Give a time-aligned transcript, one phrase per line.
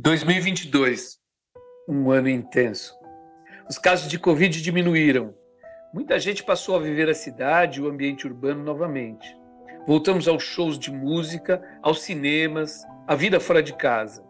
[0.00, 1.18] 2022,
[1.88, 2.94] um ano intenso.
[3.68, 5.34] Os casos de Covid diminuíram.
[5.92, 9.36] Muita gente passou a viver a cidade e o ambiente urbano novamente.
[9.88, 14.24] Voltamos aos shows de música, aos cinemas, à vida fora de casa.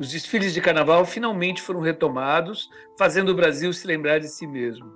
[0.00, 2.68] Os desfiles de carnaval finalmente foram retomados,
[2.98, 4.92] fazendo o Brasil se lembrar de si mesmo.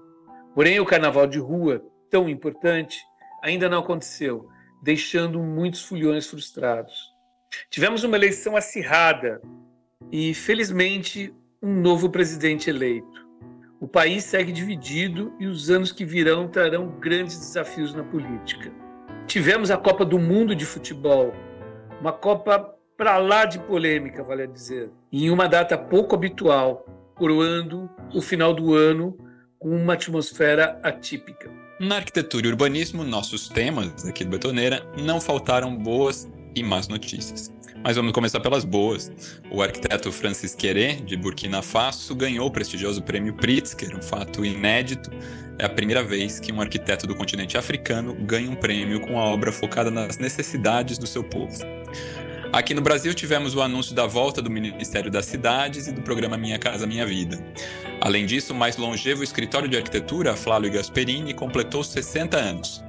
[0.56, 3.00] Porém, o carnaval de rua, tão importante,
[3.45, 4.48] ainda não aconteceu,
[4.82, 6.98] deixando muitos fulhões frustrados.
[7.70, 9.40] Tivemos uma eleição acirrada,
[10.12, 11.32] e, felizmente,
[11.62, 13.29] um novo presidente eleito.
[13.81, 18.72] O país segue dividido e os anos que virão trarão grandes desafios na política.
[19.27, 21.32] Tivemos a Copa do Mundo de Futebol,
[22.00, 27.89] uma Copa para lá de polêmica, vale a dizer, em uma data pouco habitual, coroando
[28.14, 29.17] o final do ano
[29.58, 31.50] com uma atmosfera atípica.
[31.79, 37.50] Na arquitetura e urbanismo, nossos temas aqui do Betoneira não faltaram boas e más notícias.
[37.83, 39.11] Mas vamos começar pelas boas.
[39.50, 45.10] O arquiteto Francis Queré, de Burkina Faso, ganhou o prestigioso prêmio Pritzker, um fato inédito.
[45.58, 49.24] É a primeira vez que um arquiteto do continente africano ganha um prêmio com a
[49.24, 51.56] obra focada nas necessidades do seu povo.
[52.52, 56.36] Aqui no Brasil tivemos o anúncio da volta do Ministério das Cidades e do programa
[56.36, 57.38] Minha Casa Minha Vida.
[58.00, 62.84] Além disso, o mais longevo escritório de arquitetura, Flávio Gasperini, completou 60 anos.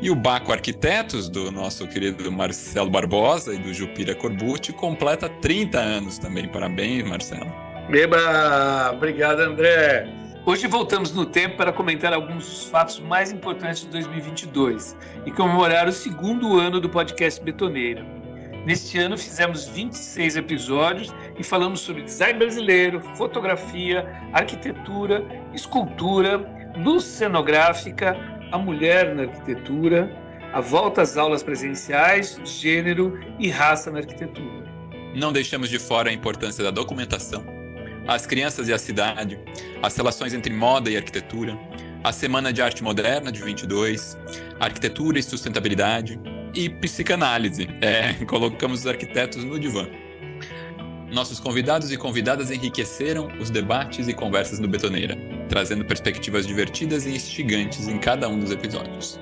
[0.00, 5.78] E o Baco Arquitetos, do nosso querido Marcelo Barbosa e do Jupira Corbucci, completa 30
[5.78, 6.48] anos também.
[6.48, 7.52] Parabéns, Marcelo.
[7.88, 8.92] Beba!
[8.92, 10.08] Obrigado, André.
[10.46, 15.88] Hoje voltamos no tempo para comentar alguns dos fatos mais importantes de 2022 e comemorar
[15.88, 18.04] o segundo ano do podcast Betoneira.
[18.66, 26.38] Neste ano fizemos 26 episódios e falamos sobre design brasileiro, fotografia, arquitetura, escultura,
[26.76, 28.16] luz cenográfica,
[28.54, 30.08] a mulher na arquitetura,
[30.52, 34.64] a volta às aulas presenciais, gênero e raça na arquitetura.
[35.12, 37.44] Não deixamos de fora a importância da documentação,
[38.06, 39.40] as crianças e a cidade,
[39.82, 41.58] as relações entre moda e arquitetura,
[42.04, 44.16] a Semana de Arte Moderna de 22,
[44.60, 46.20] arquitetura e sustentabilidade
[46.54, 47.68] e psicanálise.
[47.80, 49.88] É, colocamos os arquitetos no divã.
[51.14, 55.16] Nossos convidados e convidadas enriqueceram os debates e conversas no Betoneira,
[55.48, 59.20] trazendo perspectivas divertidas e instigantes em cada um dos episódios.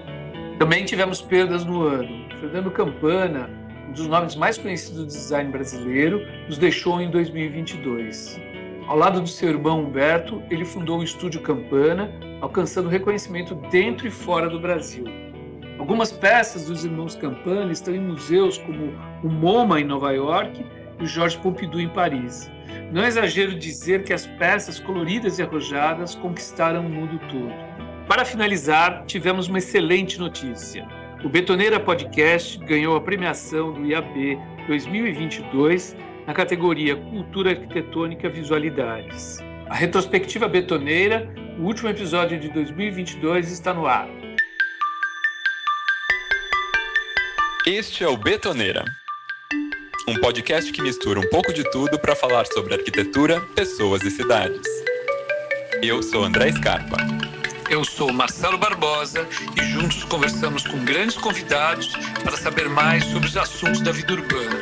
[0.59, 2.27] Também tivemos perdas no ano.
[2.41, 3.51] Fernando Campana,
[3.91, 8.41] um dos nomes mais conhecidos do design brasileiro, nos deixou em 2022.
[8.89, 12.11] Ao lado do seu irmão Humberto, ele fundou o Estúdio Campana,
[12.41, 15.05] alcançando reconhecimento dentro e fora do Brasil.
[15.79, 20.65] Algumas peças dos irmãos Campana estão em museus como o MoMA em Nova York
[21.03, 22.49] do Georges Pompidou em Paris.
[22.93, 27.53] Não é exagero dizer que as peças coloridas e arrojadas conquistaram o mundo todo.
[28.07, 30.87] Para finalizar, tivemos uma excelente notícia.
[31.25, 39.39] O Betoneira Podcast ganhou a premiação do IAB 2022 na categoria Cultura Arquitetônica Visualidades.
[39.69, 44.09] A retrospectiva betoneira, o último episódio de 2022, está no ar.
[47.67, 48.85] Este é o Betoneira,
[50.09, 54.67] um podcast que mistura um pouco de tudo para falar sobre arquitetura, pessoas e cidades.
[55.81, 56.97] Eu sou André Scarpa.
[57.71, 59.27] Eu sou Marcelo Barbosa
[59.57, 61.93] e juntos conversamos com grandes convidados
[62.23, 64.61] para saber mais sobre os assuntos da vida urbana.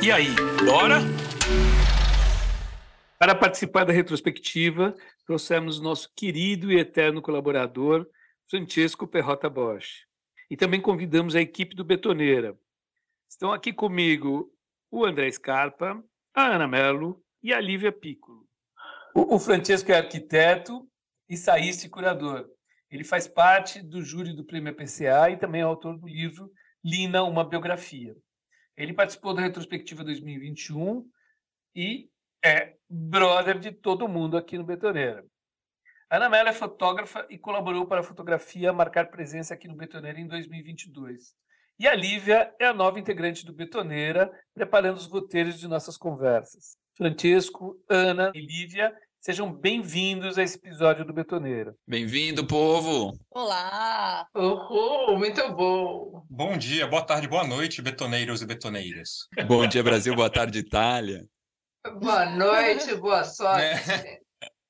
[0.00, 0.34] E aí,
[0.64, 1.00] bora?
[3.18, 4.94] Para participar da retrospectiva,
[5.26, 8.06] trouxemos nosso querido e eterno colaborador,
[8.48, 10.06] Francesco Perrota Bosch.
[10.48, 12.56] E também convidamos a equipe do Betoneira,
[13.28, 14.50] Estão aqui comigo
[14.90, 16.02] o André Scarpa,
[16.34, 18.48] a Ana Mello e a Lívia Piccolo.
[19.14, 20.88] O, o Francesco é arquiteto,
[21.28, 22.48] e curador.
[22.90, 26.50] Ele faz parte do júri do Prêmio PCA e também é autor do livro
[26.82, 28.16] Lina, uma biografia.
[28.74, 31.06] Ele participou da retrospectiva 2021
[31.76, 32.08] e
[32.42, 35.22] é brother de todo mundo aqui no Betoneira.
[36.10, 40.26] Ana Mello é fotógrafa e colaborou para a fotografia marcar presença aqui no Betoneira em
[40.26, 41.36] 2022.
[41.80, 46.76] E a Lívia é a nova integrante do Betoneira, preparando os roteiros de nossas conversas.
[46.96, 51.72] Francisco, Ana e Lívia, sejam bem-vindos a esse episódio do Betoneira.
[51.86, 53.16] Bem-vindo, povo!
[53.30, 54.26] Olá!
[54.34, 56.26] Oh, muito bom!
[56.28, 59.28] Bom dia, boa tarde, boa noite, betoneiros e betoneiras.
[59.46, 61.24] Bom dia, Brasil, boa tarde, Itália.
[62.00, 63.62] Boa noite, boa sorte.
[63.62, 64.18] É.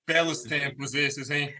[0.06, 1.54] Belos tempos esses, hein?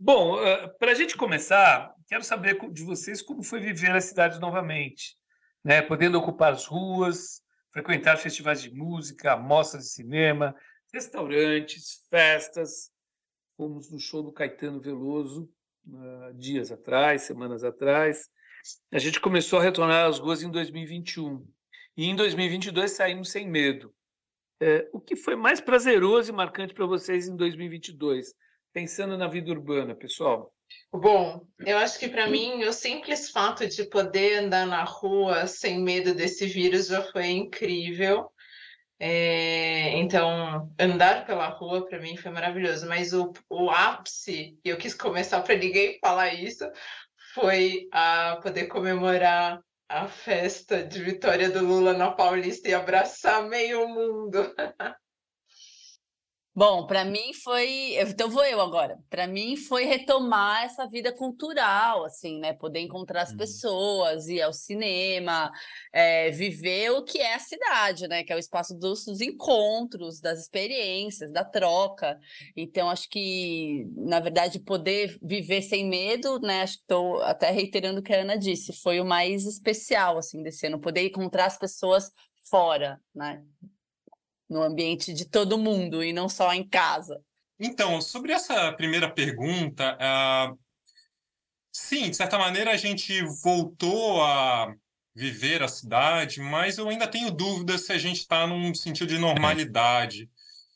[0.00, 4.38] Bom, uh, para a gente começar, quero saber de vocês como foi viver a cidade
[4.38, 5.16] novamente,
[5.64, 5.80] né?
[5.80, 10.54] podendo ocupar as ruas, frequentar festivais de música, mostras de cinema,
[10.92, 12.90] restaurantes, festas.
[13.56, 15.50] Fomos no show do Caetano Veloso
[15.86, 18.28] uh, dias atrás, semanas atrás.
[18.92, 21.42] A gente começou a retornar às ruas em 2021.
[21.96, 23.90] E em 2022 saímos sem medo.
[24.60, 28.34] é, o que foi mais prazeroso e marcante para vocês em 2022,
[28.70, 30.52] pensando na vida urbana, pessoal?
[30.92, 35.80] Bom, eu acho que para mim o simples fato de poder andar na rua sem
[35.80, 38.30] medo desse vírus já foi incrível.
[39.00, 44.76] É, então, andar pela rua para mim foi maravilhoso, mas o, o ápice, e eu
[44.76, 46.64] quis começar para ninguém falar isso,
[47.34, 53.88] foi a poder comemorar a festa de vitória do Lula na Paulista e abraçar meio
[53.88, 54.54] mundo.
[56.54, 58.98] Bom, para mim foi, então vou eu agora.
[59.08, 62.52] Para mim foi retomar essa vida cultural, assim, né?
[62.52, 63.38] Poder encontrar as uhum.
[63.38, 65.50] pessoas, ir ao cinema,
[65.90, 68.22] é, viver o que é a cidade, né?
[68.22, 72.20] Que é o espaço dos, dos, encontros, das experiências, da troca.
[72.54, 76.62] Então acho que, na verdade, poder viver sem medo, né?
[76.62, 80.42] Acho que estou até reiterando o que a Ana disse, foi o mais especial, assim,
[80.42, 82.12] desse ano, poder encontrar as pessoas
[82.42, 83.42] fora, né?
[84.52, 87.20] No ambiente de todo mundo e não só em casa.
[87.58, 90.58] Então, sobre essa primeira pergunta, uh,
[91.72, 94.74] sim, de certa maneira a gente voltou a
[95.14, 99.18] viver a cidade, mas eu ainda tenho dúvidas se a gente está num sentido de
[99.18, 100.28] normalidade.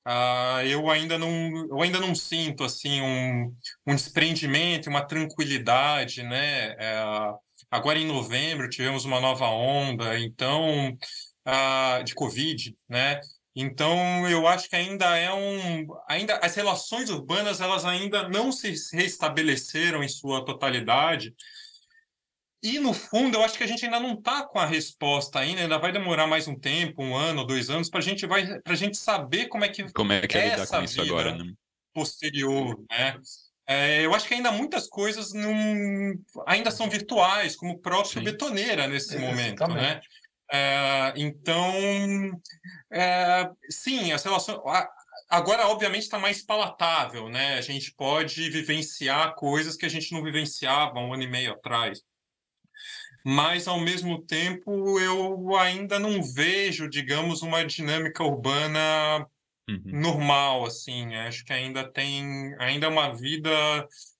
[0.06, 3.52] Uh, eu ainda não eu ainda não sinto assim um,
[3.84, 7.36] um desprendimento uma tranquilidade né uh,
[7.68, 10.96] agora em novembro tivemos uma nova onda então
[11.44, 13.20] uh, de covid né
[13.58, 18.74] então, eu acho que ainda é um, ainda as relações urbanas elas ainda não se
[18.94, 21.34] restabeleceram em sua totalidade.
[22.62, 25.62] E no fundo, eu acho que a gente ainda não está com a resposta ainda,
[25.62, 28.98] ainda vai demorar mais um tempo, um ano, dois anos, para gente vai, a gente
[28.98, 31.50] saber como é que como é que é lidar com isso agora, né?
[31.94, 33.18] Posterior, né?
[33.66, 36.14] É, eu acho que ainda muitas coisas não,
[36.46, 38.24] ainda são virtuais, como o próprio Sim.
[38.24, 40.00] Betoneira nesse momento, né?
[40.52, 41.72] É, então,
[42.92, 44.58] é, sim, as relações.
[45.28, 47.54] Agora, obviamente, está mais palatável, né?
[47.54, 52.00] A gente pode vivenciar coisas que a gente não vivenciava um ano e meio atrás.
[53.24, 59.26] Mas, ao mesmo tempo, eu ainda não vejo, digamos, uma dinâmica urbana
[59.68, 59.82] uhum.
[59.84, 61.12] normal, assim.
[61.16, 63.50] Acho que ainda tem, ainda é uma vida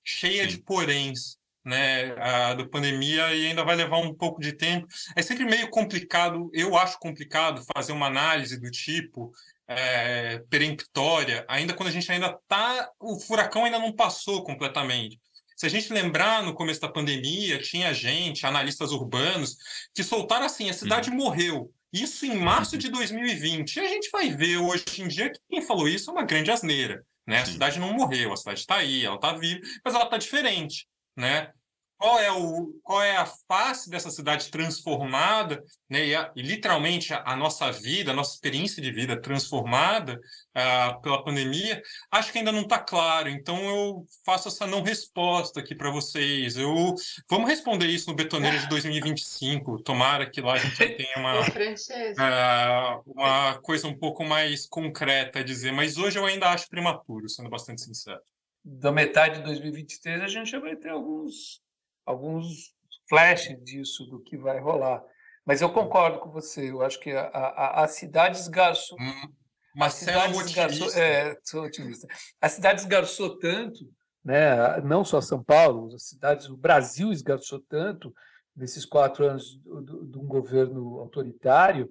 [0.02, 0.48] cheia Sim.
[0.48, 1.35] de poréns
[1.66, 4.86] né, a, da pandemia e ainda vai levar um pouco de tempo.
[5.16, 9.32] É sempre meio complicado, eu acho complicado fazer uma análise do tipo
[9.66, 15.20] é, peremptória, ainda quando a gente ainda está, o furacão ainda não passou completamente.
[15.56, 19.56] Se a gente lembrar, no começo da pandemia, tinha gente, analistas urbanos,
[19.92, 21.16] que soltaram assim, a cidade uhum.
[21.16, 21.72] morreu.
[21.92, 22.78] Isso em março uhum.
[22.78, 23.74] de 2020.
[23.74, 26.50] E a gente vai ver hoje em dia que quem falou isso é uma grande
[26.50, 27.04] asneira.
[27.26, 27.40] Né?
[27.40, 30.86] A cidade não morreu, a cidade está aí, ela está viva, mas ela está diferente
[31.16, 31.50] né?
[31.98, 36.06] Qual é, o, qual é a face dessa cidade transformada, né?
[36.06, 40.20] e, a, e literalmente a, a, nossa vida, a nossa experiência de vida transformada
[40.54, 43.30] uh, pela pandemia, acho que ainda não está claro.
[43.30, 46.58] Então eu faço essa não resposta aqui para vocês.
[46.58, 46.94] Eu
[47.30, 49.82] vamos responder isso no Betoneira de 2025.
[49.82, 55.42] Tomara que lá a gente tenha uma, uh, uma coisa um pouco mais concreta a
[55.42, 55.72] dizer.
[55.72, 58.20] Mas hoje eu ainda acho prematuro, sendo bastante sincero
[58.68, 61.62] da metade de 2023 a gente já vai ter alguns,
[62.04, 62.74] alguns
[63.08, 65.04] flashes disso, do que vai rolar.
[65.44, 68.98] Mas eu concordo com você, eu acho que a, a, a cidade esgarçou.
[69.00, 69.32] Hum,
[69.80, 72.08] a cidade esgarçou, é, sou otimista.
[72.40, 73.88] A cidade esgarçou tanto,
[74.24, 78.12] né, não só São Paulo, as cidades, o Brasil esgarçou tanto
[78.56, 81.88] nesses quatro anos de um governo autoritário,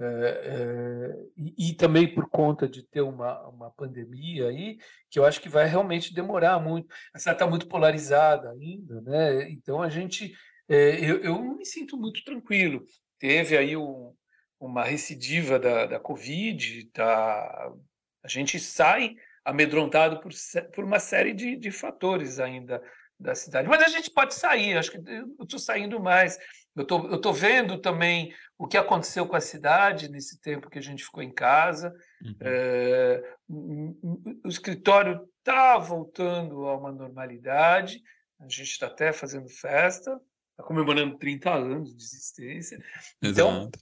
[0.00, 4.78] é, é, e, também por conta de ter uma, uma pandemia aí,
[5.10, 6.88] que eu acho que vai realmente demorar muito.
[7.12, 9.50] A cidade está muito polarizada ainda, né?
[9.50, 10.32] Então a gente,
[10.68, 12.86] é, eu, eu me sinto muito tranquilo.
[13.18, 14.14] Teve aí um,
[14.60, 17.72] uma recidiva da, da Covid, tá,
[18.22, 20.30] a gente sai amedrontado por,
[20.74, 22.80] por uma série de, de fatores ainda
[23.18, 23.66] da cidade.
[23.66, 26.38] Mas a gente pode sair, acho que eu estou saindo mais.
[26.78, 30.82] Eu tô, estou vendo também o que aconteceu com a cidade nesse tempo que a
[30.82, 31.94] gente ficou em casa.
[32.22, 32.36] Uhum.
[32.40, 38.02] É, o escritório está voltando a uma normalidade,
[38.40, 40.20] a gente está até fazendo festa,
[40.52, 42.82] está comemorando 30 anos de existência.
[43.22, 43.78] Então, Exato.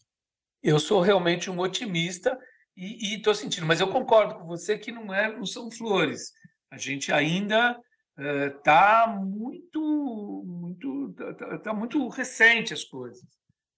[0.63, 2.39] eu sou realmente um otimista
[2.77, 6.33] e estou sentindo, mas eu concordo com você que não, é, não são flores.
[6.71, 7.79] A gente ainda
[8.19, 13.25] está muito, muito, tá, tá, muito recente as coisas.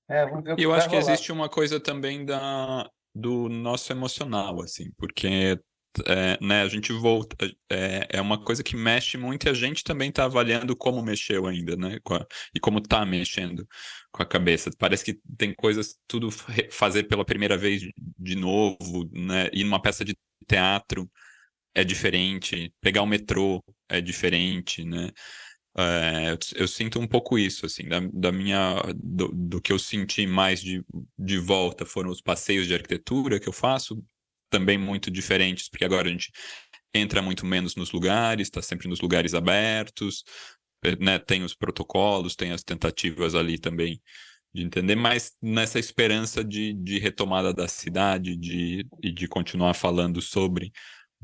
[0.08, 0.24] É,
[0.56, 5.58] eu acho que existe uma coisa também da, do nosso emocional, assim, porque
[6.06, 7.36] é, né, a gente volta,
[7.70, 11.46] é, é, uma coisa que mexe muito e a gente também está avaliando como mexeu
[11.46, 13.66] ainda, né, a, e como está mexendo
[14.10, 14.70] com a cabeça.
[14.78, 16.30] Parece que tem coisas, tudo
[16.70, 17.82] fazer pela primeira vez
[18.18, 20.16] de novo, né, ir numa peça de
[20.46, 21.10] teatro
[21.74, 25.10] é diferente, pegar o metrô é diferente, né,
[25.76, 29.78] é, eu, eu, sinto um pouco isso, assim, da, da minha, do, do, que eu
[29.78, 30.84] senti mais de,
[31.16, 34.02] de volta foram os passeios de arquitetura que eu faço,
[34.50, 36.32] também muito diferentes, porque agora a gente
[36.92, 40.24] entra muito menos nos lugares, está sempre nos lugares abertos,
[40.84, 44.00] eh, né, tem os protocolos, tem as tentativas ali também
[44.52, 50.20] de entender, mas nessa esperança de, de retomada da cidade de, e de continuar falando
[50.20, 50.72] sobre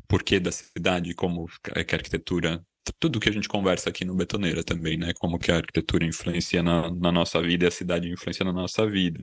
[0.09, 2.65] porquê da cidade, como que a arquitetura
[3.01, 5.13] tudo que a gente conversa aqui no Betoneira também, né?
[5.19, 8.87] Como que a arquitetura influencia na, na nossa vida e a cidade influencia na nossa
[8.87, 9.23] vida.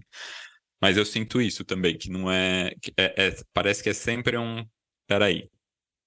[0.82, 4.66] Mas eu sinto isso também, que não é, é, é parece que é sempre um,
[5.08, 5.48] peraí,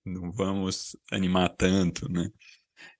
[0.04, 2.28] não vamos animar tanto, né?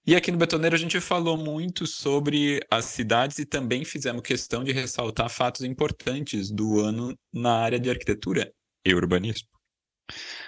[0.07, 4.63] E aqui no Betoneiro a gente falou muito sobre as cidades e também fizemos questão
[4.63, 8.53] de ressaltar fatos importantes do ano na área de arquitetura
[8.85, 9.54] e urbanismo.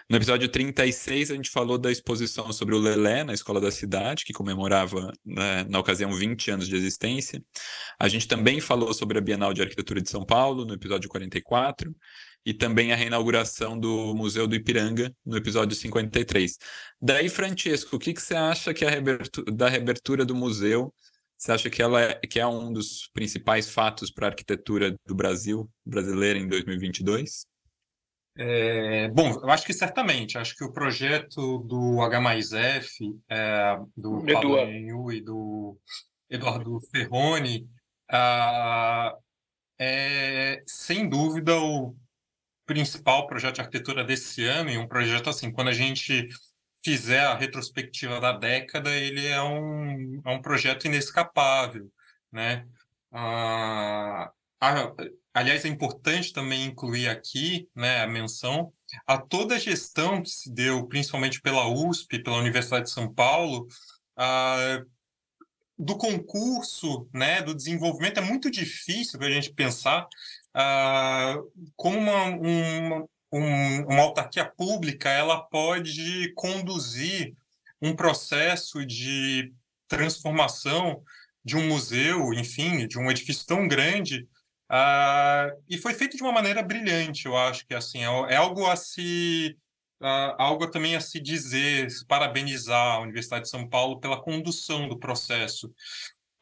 [0.08, 4.24] No episódio 36, a gente falou da exposição sobre o Lelé na Escola da Cidade,
[4.24, 7.42] que comemorava, né, na ocasião, 20 anos de existência.
[7.98, 11.94] A gente também falou sobre a Bienal de Arquitetura de São Paulo, no episódio 44,
[12.44, 16.56] e também a reinauguração do Museu do Ipiranga, no episódio 53.
[17.00, 20.94] Daí, Francesco, o que, que você acha que a reabertura, da reabertura do museu
[21.38, 25.14] você acha que ela é, que é um dos principais fatos para a arquitetura do
[25.14, 27.46] Brasil, brasileira, em 2022?
[28.38, 30.36] É, bom, eu acho que certamente.
[30.36, 35.78] Acho que o projeto do H mais F, é, do Pablo e do
[36.28, 37.66] Eduardo Ferroni,
[38.10, 39.14] ah,
[39.78, 41.96] é sem dúvida o
[42.66, 46.28] principal projeto de arquitetura desse ano, e um projeto assim, quando a gente
[46.84, 51.90] fizer a retrospectiva da década, ele é um, é um projeto inescapável,
[52.30, 52.66] né?
[53.12, 54.92] Ah, a,
[55.36, 58.72] Aliás, é importante também incluir aqui né, a menção
[59.06, 63.68] a toda a gestão que se deu, principalmente pela USP, pela Universidade de São Paulo,
[65.78, 68.16] do concurso, né, do desenvolvimento.
[68.16, 70.08] É muito difícil a gente pensar
[71.76, 77.34] como uma, uma, um, uma autarquia pública ela pode conduzir
[77.82, 79.52] um processo de
[79.86, 81.02] transformação
[81.44, 84.26] de um museu, enfim, de um edifício tão grande
[84.70, 88.66] Uh, e foi feito de uma maneira brilhante, eu acho que assim é, é algo
[88.66, 89.56] a se
[90.00, 94.88] uh, algo também a se dizer, se parabenizar a Universidade de São Paulo pela condução
[94.88, 95.68] do processo.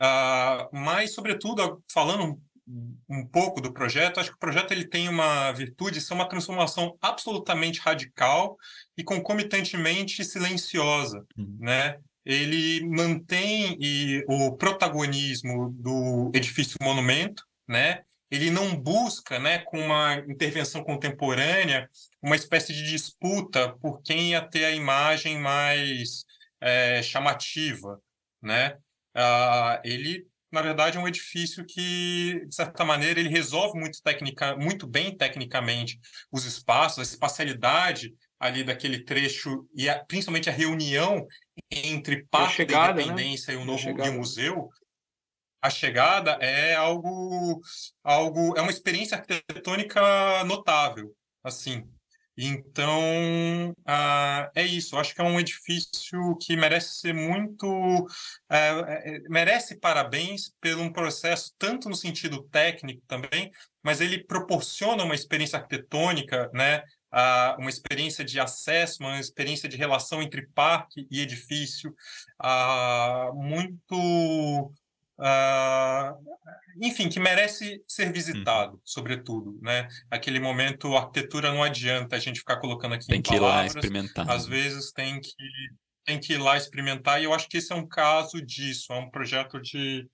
[0.00, 5.08] Uh, mas, sobretudo, falando um, um pouco do projeto, acho que o projeto ele tem
[5.08, 8.56] uma virtude de ser uma transformação absolutamente radical
[8.96, 11.58] e concomitantemente silenciosa, uhum.
[11.60, 11.98] né?
[12.24, 18.02] Ele mantém e, o protagonismo do edifício monumento, né?
[18.34, 21.88] Ele não busca, né, com uma intervenção contemporânea,
[22.20, 26.24] uma espécie de disputa por quem ia ter a imagem mais
[26.60, 28.00] é, chamativa,
[28.42, 28.76] né?
[29.14, 34.56] Ah, ele, na verdade, é um edifício que, de certa maneira, ele resolve muito, tecnica,
[34.56, 36.00] muito bem tecnicamente
[36.32, 41.26] os espaços, a espacialidade ali daquele trecho e a, principalmente a reunião
[41.70, 43.02] entre chegada, da né?
[43.02, 43.60] Independência né?
[43.60, 44.68] e o novo e o museu
[45.64, 47.62] a chegada é algo,
[48.02, 49.99] algo, é uma experiência arquitetônica
[50.44, 51.88] notável, assim.
[52.37, 54.99] Então, uh, é isso.
[54.99, 57.66] Acho que é um edifício que merece ser muito.
[57.66, 63.50] Uh, merece parabéns pelo um processo, tanto no sentido técnico também,
[63.83, 66.83] mas ele proporciona uma experiência arquitetônica, né?
[67.11, 71.94] Uh, uma experiência de acesso, uma experiência de relação entre parque e edifício,
[73.33, 74.75] muito
[75.18, 76.16] Uh,
[76.80, 78.80] enfim, que merece ser visitado, uhum.
[78.85, 79.87] sobretudo, né?
[80.11, 83.76] Aquele momento, a arquitetura não adianta a gente ficar colocando aqui tem que palavras, ir
[83.76, 84.30] lá experimentar.
[84.30, 85.33] Às vezes tem que
[86.04, 88.99] tem que ir lá experimentar e eu acho que esse é um caso disso, é
[88.99, 90.06] um projeto de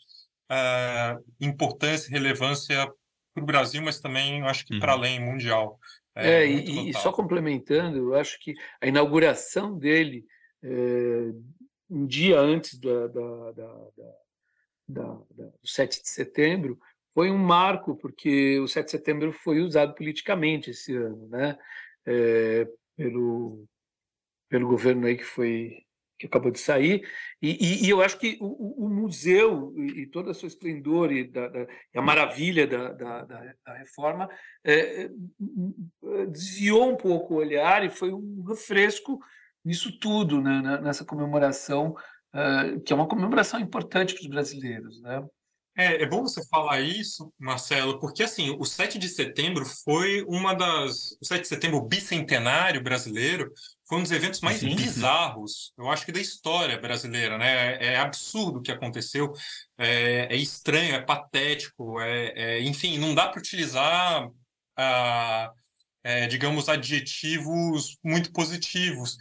[0.51, 2.87] uh, importância e relevância
[3.35, 4.81] para o Brasil, mas também acho que uhum.
[4.81, 5.79] para além mundial.
[6.15, 10.25] É, é e, e, só complementando, eu acho que a inauguração dele
[10.63, 11.33] é,
[11.89, 13.67] um dia antes da, da, da,
[13.97, 14.15] da
[14.91, 16.79] da, da, do 7 de setembro
[17.15, 21.59] foi um marco, porque o 7 de setembro foi usado politicamente esse ano, né?
[22.07, 23.67] É, pelo,
[24.49, 25.85] pelo governo aí que foi,
[26.19, 27.07] que acabou de sair,
[27.41, 31.25] e, e, e eu acho que o, o, museu e toda a sua esplendor e,
[31.25, 31.63] da, da,
[31.95, 34.29] e a maravilha da, da, reforma
[34.65, 35.09] é,
[36.29, 39.19] desviou um pouco o olhar e foi um refresco
[39.65, 41.95] nisso tudo, né, nessa comemoração,
[42.35, 45.01] uh, que é uma comemoração importante para os brasileiros.
[45.01, 45.25] Né?
[45.77, 50.53] É, é bom você falar isso, Marcelo, porque assim, o 7 de setembro foi uma
[50.53, 51.13] das.
[51.21, 53.53] O 7 de setembro bicentenário brasileiro
[53.89, 54.75] foi um dos eventos mais Sim.
[54.75, 57.77] bizarros, eu acho que da história brasileira, né?
[57.77, 59.33] É, é absurdo o que aconteceu,
[59.79, 64.29] é, é estranho, é patético, é, é enfim, não dá para utilizar,
[64.77, 65.53] ah,
[66.05, 69.17] é, digamos, adjetivos muito positivos.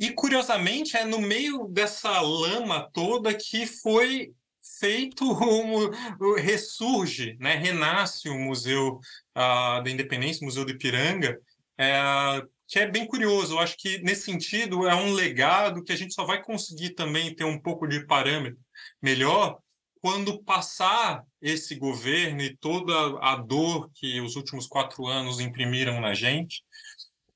[0.00, 4.32] E curiosamente é no meio dessa lama toda que foi
[4.78, 5.24] feito
[6.18, 8.98] o, ressurge, né, renasce o Museu
[9.36, 11.38] uh, da Independência, o Museu do Ipiranga,
[11.78, 13.54] é, que é bem curioso.
[13.54, 17.34] Eu acho que nesse sentido é um legado que a gente só vai conseguir também
[17.34, 18.58] ter um pouco de parâmetro
[19.02, 19.58] melhor
[20.00, 26.14] quando passar esse governo e toda a dor que os últimos quatro anos imprimiram na
[26.14, 26.62] gente,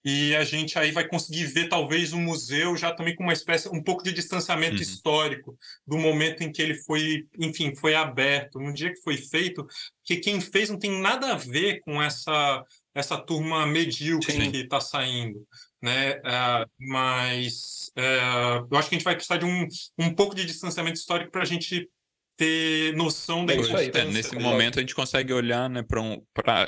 [0.05, 3.69] e a gente aí vai conseguir ver talvez o museu já também com uma espécie
[3.69, 4.83] um pouco de distanciamento uhum.
[4.83, 9.67] histórico do momento em que ele foi, enfim, foi aberto, no dia que foi feito,
[10.05, 12.63] que quem fez não tem nada a ver com essa
[12.95, 14.53] essa turma medíocre Sim.
[14.53, 15.45] que está saindo,
[15.83, 16.13] né?
[16.19, 19.67] Uh, mas uh, eu acho que a gente vai precisar de um,
[19.99, 21.91] um pouco de distanciamento histórico para a gente
[22.37, 26.23] ter noção da é, é, nesse momento a gente consegue olhar né, para um,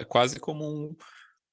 [0.09, 0.97] quase como um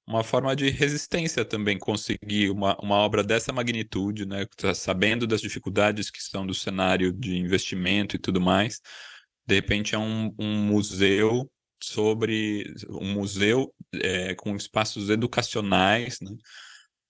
[0.05, 4.45] uma forma de resistência também conseguir uma, uma obra dessa magnitude, né?
[4.57, 8.81] Tá sabendo das dificuldades que são do cenário de investimento e tudo mais.
[9.45, 11.49] De repente é um, um museu
[11.81, 16.31] sobre um museu é, com espaços educacionais, né?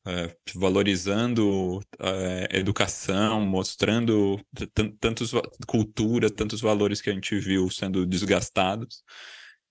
[0.06, 4.38] É, valorizando é, educação, mostrando
[5.00, 5.32] tantos
[5.66, 9.02] cultura, tantos valores que a gente viu sendo desgastados.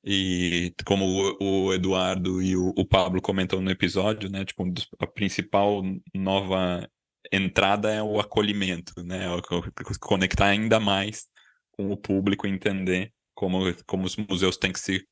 [0.04, 4.44] E como o, Eduardo e o, o, Pablo comentam no episódio, né?
[4.44, 4.64] Tipo,
[4.99, 5.82] a principal
[6.12, 6.88] nova
[7.32, 9.26] entrada é o acolhimento, né?
[10.00, 11.28] Conectar ainda mais
[11.73, 15.06] com o público, entender como, como os museus têm que se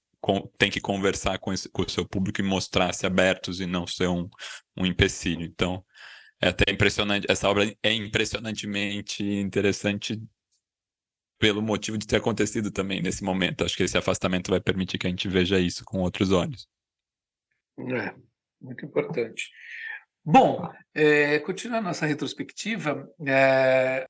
[0.58, 4.08] tem que conversar com, esse, com o seu público e mostrar-se abertos e não ser
[4.08, 4.28] um,
[4.76, 5.44] um empecilho.
[5.44, 5.82] Então,
[6.40, 7.26] é até impressionante.
[7.28, 10.20] Essa obra é impressionantemente interessante
[11.40, 13.64] pelo motivo de ter acontecido também nesse momento.
[13.64, 16.68] Acho que esse afastamento vai permitir que a gente veja isso com outros olhos.
[17.78, 18.14] É,
[18.60, 19.50] muito importante.
[20.22, 24.06] Bom, é, continuando nossa retrospectiva, é,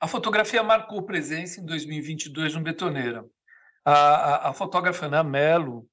[0.00, 3.24] a fotografia marcou presença em 2022 no Betoneira.
[3.84, 5.88] A, a, a fotógrafa Ana Mello,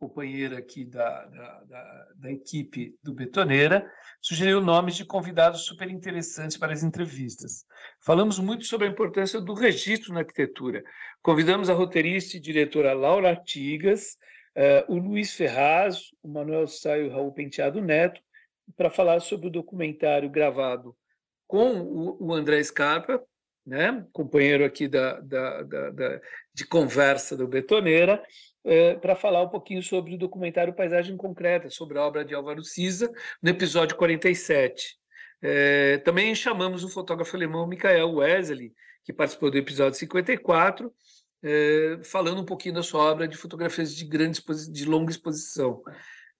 [0.00, 3.86] companheira aqui da, da, da, da, equipe do Betoneira,
[4.18, 7.66] sugeriu nomes de convidados super interessantes para as entrevistas.
[8.00, 10.82] Falamos muito sobre a importância do registro na arquitetura.
[11.20, 14.16] Convidamos a roteirista e diretora Laura Artigas,
[14.56, 18.22] uh, o Luiz Ferraz, o Manuel Saio o Raul Penteado Neto,
[18.74, 20.96] para falar sobre o documentário gravado
[21.46, 23.22] com o, o André Scarpa,
[23.66, 26.20] né, companheiro aqui da, da, da,
[26.54, 28.22] de conversa do Betoneira,
[28.64, 32.62] é, para falar um pouquinho sobre o documentário Paisagem Concreta, sobre a obra de Álvaro
[32.62, 33.10] Siza,
[33.42, 34.98] no episódio 47.
[35.42, 38.72] É, também chamamos o fotógrafo alemão Michael Wesley,
[39.04, 40.92] que participou do episódio 54,
[41.42, 45.82] é, falando um pouquinho da sua obra de fotografias de grande de longa exposição.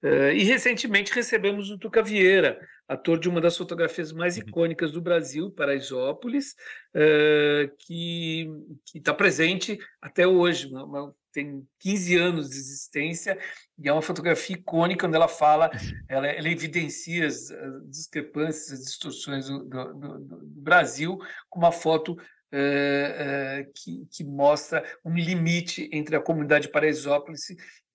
[0.02, 4.44] É, e recentemente recebemos o Tuca Vieira, ator de uma das fotografias mais uhum.
[4.46, 6.54] icônicas do Brasil, Paraisópolis,
[6.94, 8.48] é, que
[8.94, 13.38] está presente até hoje, uma, uma tem 15 anos de existência
[13.78, 15.70] e é uma fotografia icônica onde ela fala,
[16.08, 21.72] ela, ela evidencia as, as, discrepâncias, as distorções do, do, do, do Brasil com uma
[21.72, 22.16] foto
[22.52, 27.42] é, é, que, que, mostra um limite entre a comunidade de Paraisópolis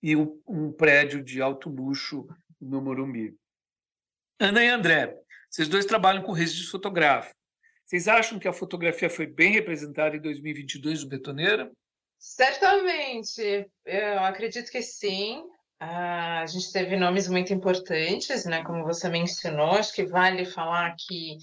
[0.02, 2.26] e um, um prédio de alto luxo
[2.60, 3.36] no Morumbi.
[4.40, 5.14] Ana e André,
[5.50, 7.36] vocês dois trabalham com registro fotográfico.
[7.84, 11.70] Vocês acham que a fotografia foi bem representada em 2022 no Betoneira?
[12.26, 15.44] Certamente, eu acredito que sim.
[15.78, 18.64] Ah, a gente teve nomes muito importantes, né?
[18.64, 21.38] Como você mencionou, acho que vale falar que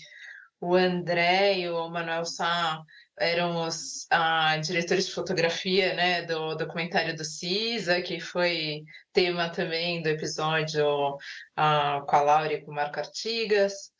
[0.59, 2.83] o André e o Manuel Sá
[3.17, 10.01] eram os ah, diretores de fotografia né, do documentário do CISA, que foi tema também
[10.01, 11.17] do episódio
[11.55, 13.93] ah, com a Laura e com o Marco Artigas.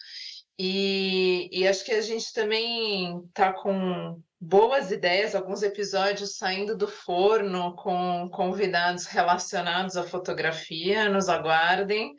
[0.59, 6.87] E, e acho que a gente também está com boas ideias, alguns episódios saindo do
[6.87, 11.09] forno com convidados relacionados à fotografia.
[11.09, 12.13] Nos aguardem.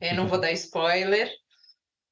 [0.00, 1.32] Eu não vou dar spoiler,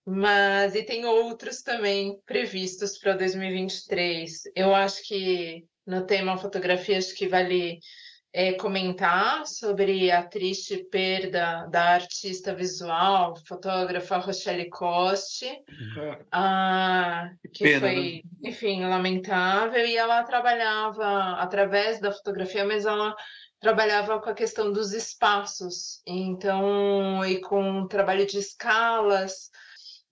[0.06, 4.44] Mas e tem outros também previstos para 2023.
[4.56, 7.80] Eu acho que no tema fotografia acho que vale
[8.32, 15.50] é, comentar sobre a triste perda da artista visual, fotógrafa Rochelle Coste,
[16.30, 18.48] ah, que Pena, foi, né?
[18.50, 23.14] enfim, lamentável, e ela trabalhava através da fotografia, mas ela
[23.58, 29.50] trabalhava com a questão dos espaços, então, e com trabalho de escalas,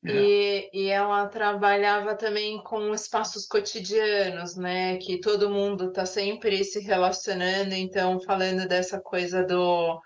[0.04, 0.12] é.
[0.12, 4.96] E, e ela trabalhava também com espaços cotidianos, né?
[4.98, 10.00] Que todo mundo está sempre se relacionando, então falando dessa coisa do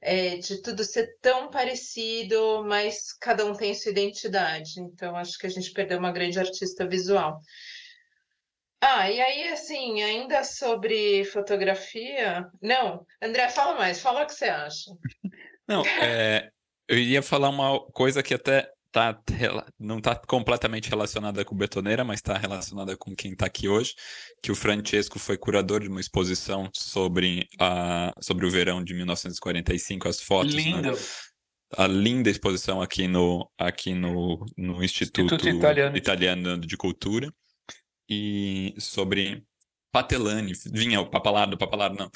[0.00, 4.80] é, de tudo ser tão parecido, mas cada um tem sua identidade.
[4.80, 7.40] Então acho que a gente perdeu uma grande artista visual.
[8.86, 12.46] Ah, e aí, assim, ainda sobre fotografia.
[12.60, 14.90] Não, André, fala mais, fala o que você acha.
[15.66, 16.50] Não, é,
[16.86, 19.20] eu iria falar uma coisa que até tá,
[19.76, 23.92] não está completamente relacionada com Betoneira, mas está relacionada com quem está aqui hoje,
[24.40, 30.08] que o Francesco foi curador de uma exposição sobre, a, sobre o verão de 1945,
[30.08, 30.54] as fotos.
[30.54, 30.92] Linda!
[30.92, 30.98] Né?
[31.76, 35.96] A linda exposição aqui no, aqui no, no Instituto, Instituto Italiano.
[35.96, 37.34] Italiano de Cultura,
[38.08, 39.42] e sobre
[39.90, 42.08] Patelani, vinha o papalado, papalado não,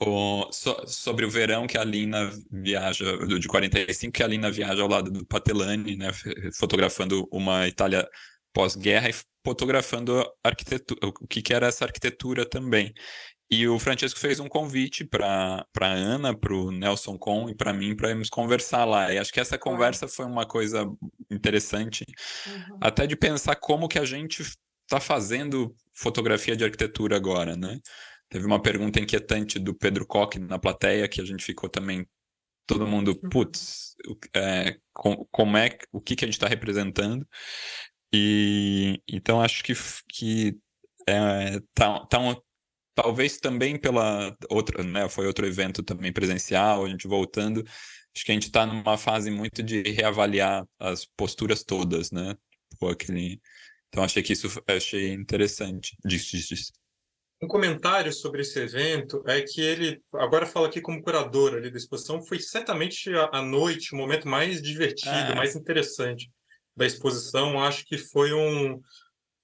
[0.00, 4.82] o, so, sobre o verão que a Lina viaja, de 45, que a Lina viaja
[4.82, 6.10] ao lado do Patelani, né,
[6.54, 8.08] fotografando uma Itália
[8.52, 12.92] pós-guerra e fotografando arquitetura, o que, que era essa arquitetura também.
[13.50, 17.72] E o Francesco fez um convite para a Ana, para o Nelson Com e para
[17.72, 19.12] mim para irmos conversar lá.
[19.12, 20.86] E acho que essa conversa foi uma coisa
[21.30, 22.04] interessante,
[22.46, 22.78] uhum.
[22.80, 24.42] até de pensar como que a gente
[24.82, 27.78] está fazendo fotografia de arquitetura agora, né?
[28.28, 32.06] Teve uma pergunta inquietante do Pedro Koch na plateia, que a gente ficou também,
[32.66, 33.30] todo mundo, uhum.
[33.30, 33.94] putz,
[34.34, 37.26] é, com, como é, o que, que a gente está representando.
[38.12, 39.72] E então acho que,
[40.08, 40.58] que
[41.08, 42.34] é, tá, tá um,
[42.94, 47.64] talvez também pela outra, né, foi outro evento também presencial, a gente voltando,
[48.14, 52.34] acho que a gente está numa fase muito de reavaliar as posturas todas, né?
[52.82, 53.40] Aquele...
[53.88, 56.72] Então achei que isso achei interessante disso, disso.
[57.40, 61.76] Um comentário sobre esse evento é que ele, agora fala aqui como curador ali da
[61.76, 65.34] exposição, foi certamente a, noite o momento mais divertido, ah.
[65.36, 66.28] mais interessante
[66.76, 67.62] da exposição.
[67.62, 68.80] Acho que foi um,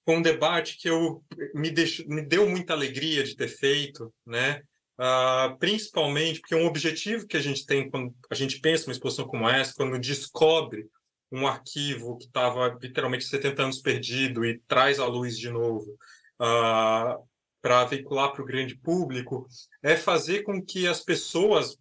[0.03, 4.61] foi um debate que eu, me, deixo, me deu muita alegria de ter feito, né?
[4.97, 9.27] Uh, principalmente porque um objetivo que a gente tem quando a gente pensa uma exposição
[9.27, 10.87] como essa, quando descobre
[11.29, 15.97] um arquivo que estava literalmente 70 anos perdido e traz à luz de novo.
[16.41, 17.25] Uh,
[17.65, 19.47] para veicular para o grande público
[19.81, 21.75] é fazer com que as pessoas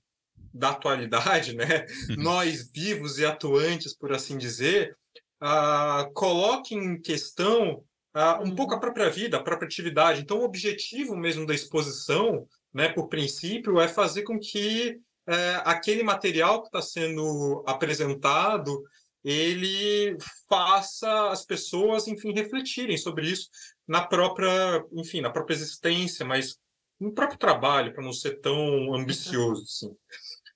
[0.51, 2.23] da atualidade, né, uhum.
[2.23, 4.97] nós vivos e atuantes, por assim dizer,
[5.43, 7.85] uh, coloquem em questão
[8.17, 10.23] uh, um pouco a própria vida, a própria atividade.
[10.23, 16.03] Então, o objetivo mesmo da exposição, né, por princípio, é fazer com que uh, aquele
[16.03, 18.83] material que está sendo apresentado
[19.23, 20.17] ele
[20.49, 23.49] faça as pessoas, enfim, refletirem sobre isso
[23.87, 26.59] na própria, enfim, na própria existência, mas
[27.01, 29.95] no próprio trabalho, para não ser tão ambicioso, assim,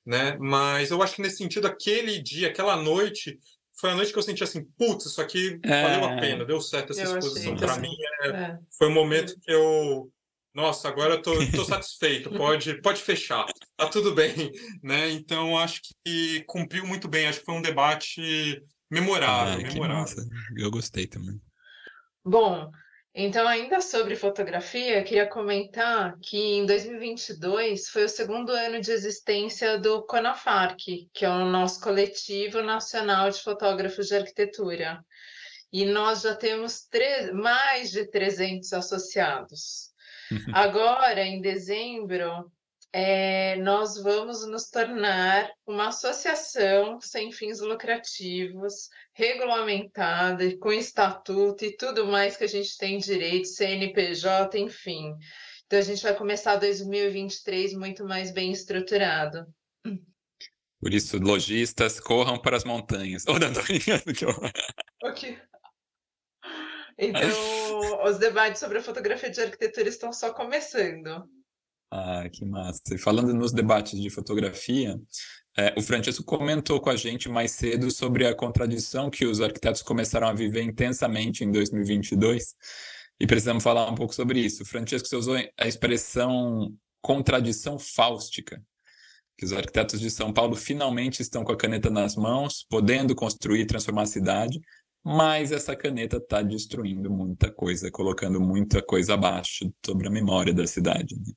[0.04, 0.36] né?
[0.38, 3.38] Mas eu acho que nesse sentido, aquele dia, aquela noite,
[3.78, 5.82] foi a noite que eu senti assim, putz, isso aqui é...
[5.82, 7.56] valeu a pena, deu certo essa eu exposição.
[7.56, 8.58] Para mim, é, é.
[8.76, 10.10] foi um momento que eu
[10.54, 14.34] nossa, agora eu tô, tô satisfeito, pode, pode fechar, tá tudo bem,
[14.82, 15.08] né?
[15.10, 18.60] Então acho que cumpriu muito bem, acho que foi um debate
[18.90, 20.24] memorável, ah, memorável.
[20.56, 21.40] Eu gostei também.
[22.24, 22.70] Bom,
[23.14, 29.78] então ainda sobre fotografia, queria comentar que em 2022 foi o segundo ano de existência
[29.78, 35.04] do CONAFARC, que é o nosso coletivo nacional de fotógrafos de arquitetura.
[35.72, 36.88] E nós já temos
[37.32, 39.90] mais de 300 associados.
[40.52, 42.50] Agora, em dezembro,
[42.92, 52.06] é, nós vamos nos tornar uma associação sem fins lucrativos, regulamentada, com estatuto e tudo
[52.06, 55.14] mais que a gente tem direito, CNPJ, enfim.
[55.66, 59.46] Então, a gente vai começar 2023 muito mais bem estruturado.
[60.80, 63.24] Por isso, lojistas, corram para as montanhas.
[63.28, 64.30] Oh, não, tô brincando que eu...
[65.02, 65.38] Ok.
[66.96, 67.20] Então,
[68.06, 71.28] os debates sobre a fotografia de arquitetura estão só começando.
[71.90, 72.94] Ah, que massa.
[72.94, 75.00] E falando nos debates de fotografia,
[75.56, 79.82] é, o Francesco comentou com a gente mais cedo sobre a contradição que os arquitetos
[79.82, 82.54] começaram a viver intensamente em 2022,
[83.20, 84.64] e precisamos falar um pouco sobre isso.
[84.64, 88.62] Francesco, você usou a expressão contradição fáustica.
[89.36, 93.60] que os arquitetos de São Paulo finalmente estão com a caneta nas mãos, podendo construir
[93.60, 94.60] e transformar a cidade,
[95.08, 100.66] mas essa caneta está destruindo muita coisa, colocando muita coisa abaixo sobre a memória da
[100.66, 101.16] cidade.
[101.16, 101.32] Né?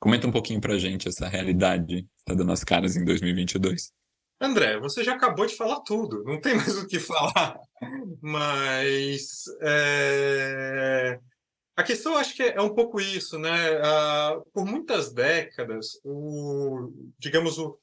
[0.00, 3.92] Comenta um pouquinho para gente essa realidade que está dando as caras em 2022.
[4.40, 7.56] André, você já acabou de falar tudo, não tem mais o que falar.
[8.20, 11.20] Mas é...
[11.76, 13.78] a questão acho que é um pouco isso, né?
[13.78, 17.78] Uh, por muitas décadas, o, digamos, o,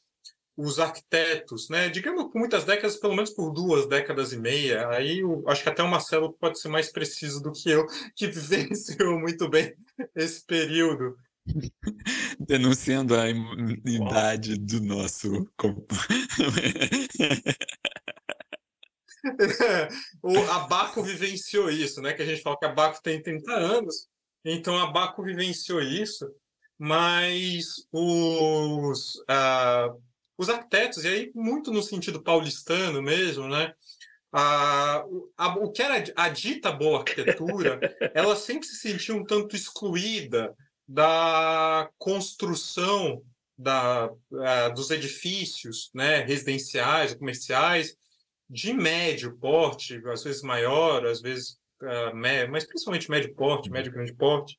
[0.59, 1.87] os arquitetos, né?
[1.87, 4.89] Digamos por muitas décadas, pelo menos por duas décadas e meia.
[4.89, 8.27] Aí eu, acho que até o Marcelo pode ser mais preciso do que eu, que
[8.27, 9.73] vivenciou muito bem
[10.13, 11.15] esse período.
[12.37, 15.31] Denunciando a idade do nosso.
[20.21, 22.11] o Abaco vivenciou isso, né?
[22.11, 24.09] Que a gente fala que Abaco tem 30 anos,
[24.43, 26.29] então Abaco vivenciou isso,
[26.77, 30.08] mas os, uh,
[30.39, 33.73] os arquitetos, e aí muito no sentido paulistano mesmo, né?
[34.31, 35.03] A,
[35.37, 37.77] a, o que era a dita boa arquitetura,
[38.15, 40.55] ela sempre se sentia um tanto excluída
[40.87, 43.21] da construção
[43.57, 47.97] da, uh, dos edifícios né, residenciais, comerciais,
[48.49, 52.15] de médio porte, às vezes maior, às vezes, uh,
[52.49, 54.57] mas principalmente médio porte, médio grande porte,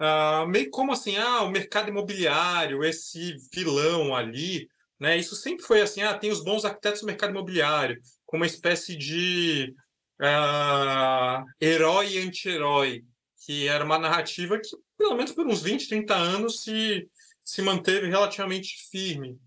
[0.00, 5.80] uh, meio como assim, ah, o mercado imobiliário, esse vilão ali, né, isso sempre foi
[5.80, 9.74] assim, ah, tem os bons arquitetos do mercado imobiliário, como uma espécie de
[10.20, 13.04] uh, herói e anti-herói,
[13.44, 17.08] que era uma narrativa que pelo menos por uns 20, 30 anos, se,
[17.44, 19.38] se manteve relativamente firme.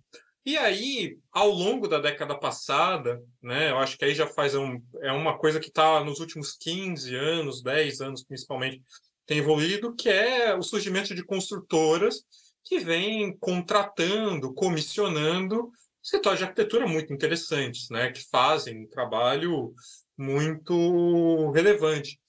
[0.44, 4.82] E aí, ao longo da década passada, né, eu acho que aí já faz um,
[5.02, 8.82] é uma coisa que está nos últimos 15 anos, 10 anos principalmente,
[9.28, 12.24] tem evoluído, que é o surgimento de construtoras
[12.64, 15.72] que vêm contratando, comissionando
[16.04, 19.74] escritórios de arquitetura muito interessantes, né, que fazem um trabalho
[20.18, 22.20] muito relevante.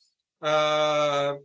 [0.41, 1.37] Ah,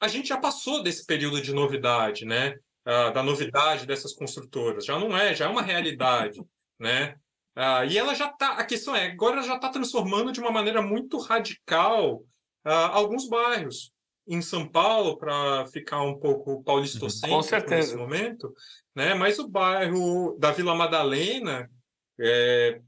[0.00, 2.56] a gente já passou desse período de novidade, né?
[2.84, 4.84] Ah, da novidade dessas construtoras.
[4.84, 6.42] Já não é, já é uma realidade,
[6.78, 7.16] né?
[7.56, 8.52] Ah, e ela já está.
[8.52, 12.22] A questão é, agora ela já está transformando de uma maneira muito radical
[12.64, 13.93] ah, alguns bairros.
[14.26, 18.54] Em São Paulo, para ficar um pouco paulistocêntrico uhum, nesse momento,
[18.94, 19.14] né?
[19.14, 21.70] mas o bairro da Vila Madalena,
[22.18, 22.80] é,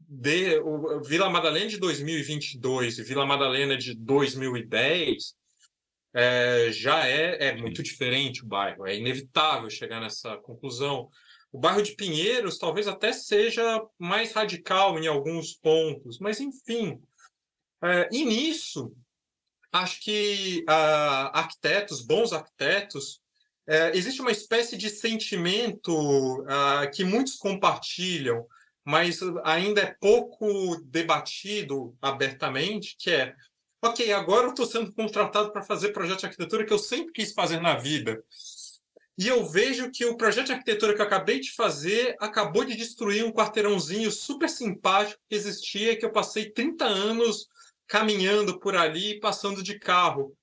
[0.00, 5.34] de, o, Vila Madalena de 2022 e Vila Madalena de 2010
[6.14, 11.08] é, já é, é muito diferente o bairro, é inevitável chegar nessa conclusão.
[11.52, 17.00] O bairro de Pinheiros talvez até seja mais radical em alguns pontos, mas enfim.
[17.82, 18.92] É, e nisso,
[19.74, 23.20] acho que uh, arquitetos, bons arquitetos,
[23.66, 25.92] é, existe uma espécie de sentimento
[26.42, 28.46] uh, que muitos compartilham,
[28.84, 33.34] mas ainda é pouco debatido abertamente, que é
[33.82, 37.32] ok, agora eu estou sendo contratado para fazer projeto de arquitetura que eu sempre quis
[37.32, 38.22] fazer na vida.
[39.18, 42.76] E eu vejo que o projeto de arquitetura que eu acabei de fazer acabou de
[42.76, 47.48] destruir um quarteirãozinho super simpático que existia, que eu passei 30 anos
[47.86, 50.36] caminhando por ali, passando de carro.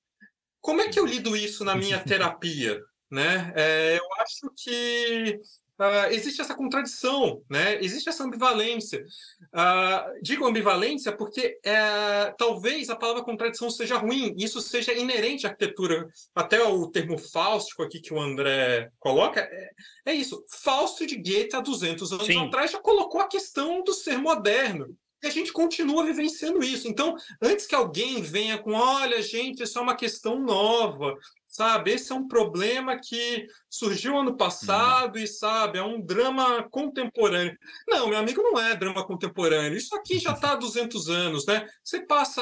[0.59, 2.79] Como é que eu lido isso na minha terapia?
[3.09, 3.51] Né?
[3.55, 5.41] É, eu acho que
[5.77, 7.83] uh, existe essa contradição, né?
[7.83, 9.03] existe essa ambivalência.
[9.53, 15.49] Uh, digo ambivalência porque uh, talvez a palavra contradição seja ruim, isso seja inerente à
[15.49, 16.07] arquitetura.
[16.33, 19.71] Até o termo fáustico aqui que o André coloca é,
[20.05, 20.45] é isso.
[20.47, 22.45] Fausto de Goethe, há 200 anos Sim.
[22.45, 24.95] atrás, já colocou a questão do ser moderno.
[25.23, 26.87] E a gente continua vivenciando isso.
[26.87, 31.15] Então, antes que alguém venha com, olha, gente, isso é uma questão nova,
[31.47, 31.91] sabe?
[31.91, 35.23] Esse é um problema que surgiu ano passado uhum.
[35.23, 37.55] e, sabe, é um drama contemporâneo.
[37.87, 39.77] Não, meu amigo, não é drama contemporâneo.
[39.77, 41.67] Isso aqui já está há 200 anos, né?
[41.83, 42.41] Você passa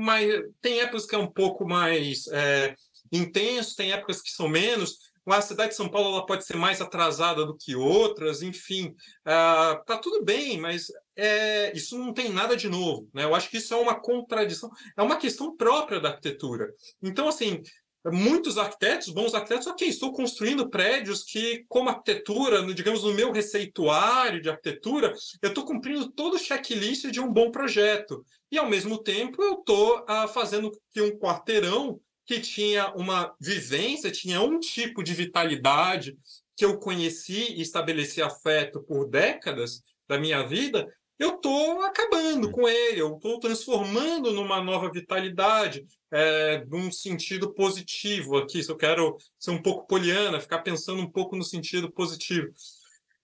[0.00, 0.28] mais...
[0.60, 2.74] Tem épocas que é um pouco mais é,
[3.12, 5.12] intenso, tem épocas que são menos.
[5.26, 9.84] A cidade de São Paulo ela pode ser mais atrasada do que outras, enfim, uh,
[9.86, 13.24] tá tudo bem, mas é, isso não tem nada de novo, né?
[13.24, 16.72] Eu acho que isso é uma contradição, é uma questão própria da arquitetura.
[17.02, 17.62] Então, assim,
[18.10, 24.40] muitos arquitetos, bons arquitetos, ok, estou construindo prédios que, como arquitetura, digamos, no meu receituário
[24.40, 28.24] de arquitetura, eu estou cumprindo todo o checklist de um bom projeto.
[28.50, 34.10] E, ao mesmo tempo, eu estou ah, fazendo que um quarteirão que tinha uma vivência,
[34.10, 36.16] tinha um tipo de vitalidade
[36.56, 40.86] que eu conheci e estabeleci afeto por décadas da minha vida,
[41.18, 48.36] eu estou acabando com ele, eu estou transformando numa nova vitalidade, é, num sentido positivo
[48.38, 48.62] aqui.
[48.62, 52.48] Se eu quero ser um pouco poliana, ficar pensando um pouco no sentido positivo.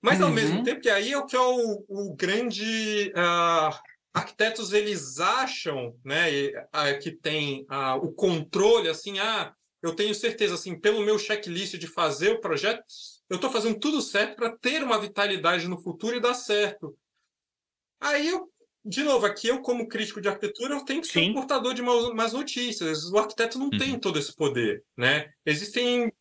[0.00, 0.34] Mas, ao uhum.
[0.34, 3.12] mesmo tempo, que aí é o que é o, o grande...
[3.16, 6.50] Uh, arquitetos, eles acham né,
[7.00, 11.86] que tem uh, o controle, assim, ah, eu tenho certeza, assim, pelo meu checklist de
[11.86, 12.82] fazer o projeto,
[13.30, 16.96] eu estou fazendo tudo certo para ter uma vitalidade no futuro e dar certo.
[18.00, 18.50] Aí eu,
[18.84, 21.30] de novo, aqui eu, como crítico de arquitetura, eu tenho que ser Sim.
[21.30, 23.10] um portador de más notícias.
[23.10, 23.78] O arquiteto não uhum.
[23.78, 25.30] tem todo esse poder, né?
[25.44, 26.12] Existem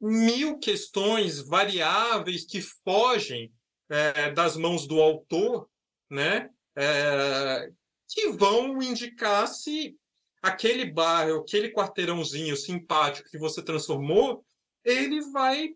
[0.00, 3.52] mil questões variáveis que fogem
[3.88, 5.68] é, das mãos do autor,
[6.08, 6.50] né?
[6.76, 7.70] É,
[8.08, 9.96] que vão indicar se
[10.40, 14.44] aquele bairro, aquele quarteirãozinho simpático que você transformou,
[14.84, 15.74] ele vai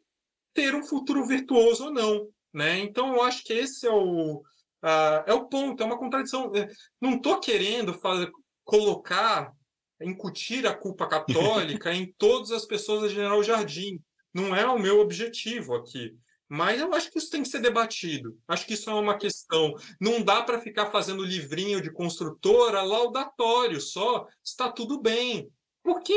[0.54, 2.78] ter um futuro virtuoso ou não, né?
[2.78, 4.42] Então eu acho que esse é o
[4.82, 6.52] uh, é o ponto, é uma contradição.
[6.54, 6.68] É,
[7.00, 8.30] não estou querendo fazer,
[8.64, 9.52] colocar,
[10.00, 14.00] incutir a culpa católica em todas as pessoas da General Jardim.
[14.34, 16.16] Não é o meu objetivo aqui.
[16.48, 18.38] Mas eu acho que isso tem que ser debatido.
[18.46, 19.74] Acho que isso é uma questão.
[19.98, 25.48] Não dá para ficar fazendo livrinho de construtora laudatório só, está tudo bem.
[25.82, 26.12] Porque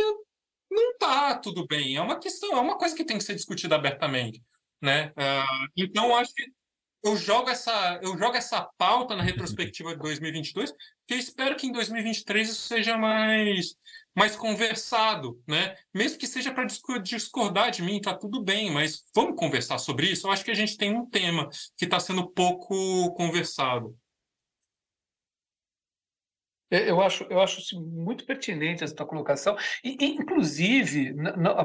[0.70, 1.96] não está tudo bem.
[1.96, 4.44] É uma questão, é uma coisa que tem que ser discutida abertamente.
[4.82, 5.14] Né?
[5.18, 6.52] Uh, então, acho que
[7.06, 10.74] eu jogo essa, eu jogo essa pauta na retrospectiva de 2022,
[11.06, 13.76] que eu espero que em 2023 isso seja mais,
[14.16, 15.76] mais conversado, né?
[15.94, 16.66] Mesmo que seja para
[17.00, 20.26] discordar de mim, tá tudo bem, mas vamos conversar sobre isso.
[20.26, 23.96] Eu acho que a gente tem um tema que está sendo pouco conversado.
[26.70, 31.14] Eu acho, eu acho muito pertinente essa tua colocação, e, inclusive,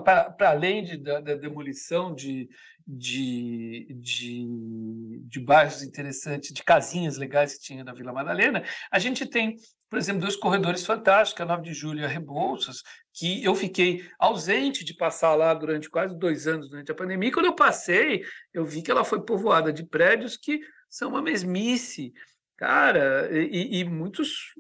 [0.04, 2.50] para além de, da, da, demolição de,
[2.86, 9.24] de, de, de bairros interessantes, de casinhas legais que tinha na Vila Madalena, a gente
[9.24, 9.56] tem,
[9.88, 12.82] por exemplo, dois corredores fantásticos, a 9 de julho e a Rebouças,
[13.14, 17.32] que eu fiquei ausente de passar lá durante quase dois anos durante a pandemia, e
[17.32, 20.60] quando eu passei, eu vi que ela foi povoada de prédios que
[20.90, 22.12] são uma mesmice,
[22.58, 24.52] cara, e, e muitos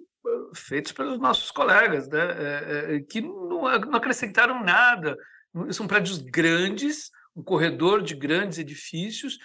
[0.54, 2.20] feitos pelos nossos colegas, né?
[2.20, 5.16] É, é, que não, não acrescentaram nada.
[5.70, 9.38] São prédios grandes, um corredor de grandes edifícios,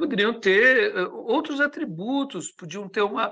[0.00, 3.28] poderiam ter uh, outros atributos, podiam ter uma,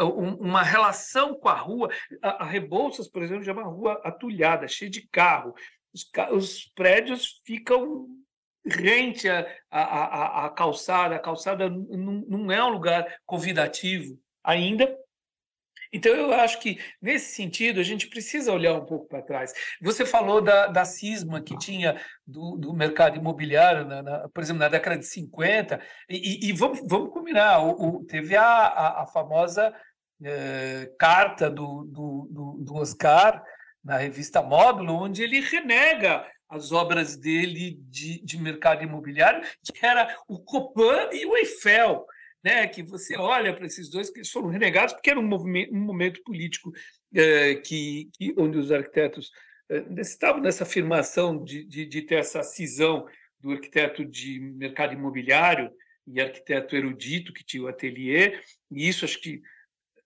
[0.00, 0.06] uh,
[0.38, 1.88] uma relação com a rua.
[2.20, 5.54] A Rebouças, por exemplo, já é uma rua atulhada, cheia de carro.
[5.92, 8.06] Os, os prédios ficam
[8.64, 14.94] rente à, à, à, calçada, a calçada não, não é um lugar convidativo ainda,
[15.92, 19.52] então, eu acho que, nesse sentido, a gente precisa olhar um pouco para trás.
[19.80, 24.60] Você falou da, da cisma que tinha do, do mercado imobiliário, na, na, por exemplo,
[24.60, 29.06] na década de 50, e, e vamos, vamos combinar, o, o teve a, a, a
[29.06, 29.74] famosa
[30.24, 33.42] eh, carta do, do, do, do Oscar
[33.84, 40.16] na revista Módulo, onde ele renega as obras dele de, de mercado imobiliário, que era
[40.28, 42.06] o Copan e o Eiffel
[42.42, 45.72] né, que você olha para esses dois, que eles foram renegados porque era um, movimento,
[45.74, 46.72] um momento político
[47.14, 49.30] é, que, que, onde os arquitetos
[49.70, 49.80] é,
[50.40, 53.06] nessa afirmação de, de, de, ter essa cisão
[53.40, 55.70] do arquiteto de mercado imobiliário
[56.06, 59.40] e arquiteto erudito que tinha o ateliê, e isso acho que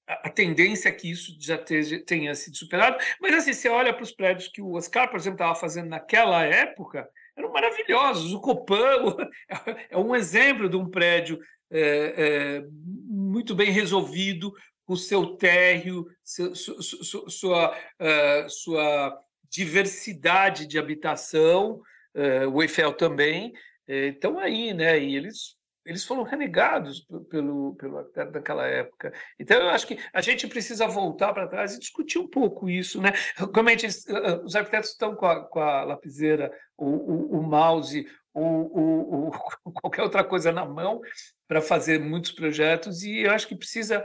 [0.07, 4.12] a, tendência é que isso já tenha sido superado, mas assim, você olha para os
[4.12, 8.33] prédios que o Oscar, por exemplo, estava fazendo naquela época, eram maravilhosos.
[8.33, 9.16] O Copan
[9.90, 14.52] é um exemplo de um prédio é, é, muito bem resolvido,
[14.87, 21.83] com seu térreo, seu, su, su, sua, uh, sua diversidade de habitação,
[22.14, 23.52] uh, o Eiffel também,
[23.88, 24.98] estão aí, né?
[24.98, 29.12] E eles eles foram renegados pelo, pelo arquiteto daquela época.
[29.38, 33.00] Então, eu acho que a gente precisa voltar para trás e discutir um pouco isso.
[33.00, 33.12] Né?
[33.37, 39.31] Realmente, os arquitetos estão com a, com a lapiseira, o, o, o mouse, ou,
[39.81, 41.00] qualquer outra coisa na mão
[41.48, 44.04] para fazer muitos projetos e eu acho que precisa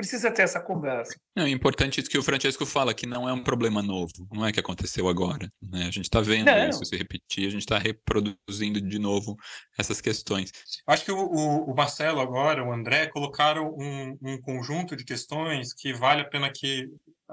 [0.00, 1.14] precisa ter essa conversa.
[1.36, 4.46] Não, é importante isso que o Francesco fala, que não é um problema novo, não
[4.46, 5.50] é que aconteceu agora.
[5.60, 5.82] Né?
[5.82, 6.68] A gente está vendo não.
[6.70, 9.36] isso se repetir, a gente está reproduzindo de novo
[9.78, 10.50] essas questões.
[10.86, 15.92] Acho que o, o, Marcelo agora, o André, colocaram um, um conjunto de questões que
[15.92, 16.88] vale a pena que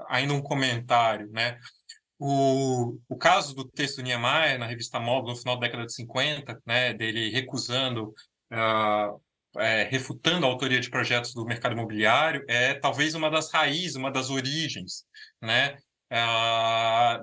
[0.06, 1.58] ainda um comentário, né?
[2.20, 6.60] O, o caso do texto Niemeyer na revista Móvel no final da década de 50,
[6.66, 8.12] né, dele recusando,
[8.52, 9.20] uh,
[9.56, 14.10] é, refutando a autoria de projetos do mercado imobiliário, é talvez uma das raízes, uma
[14.10, 15.04] das origens,
[15.42, 15.78] né,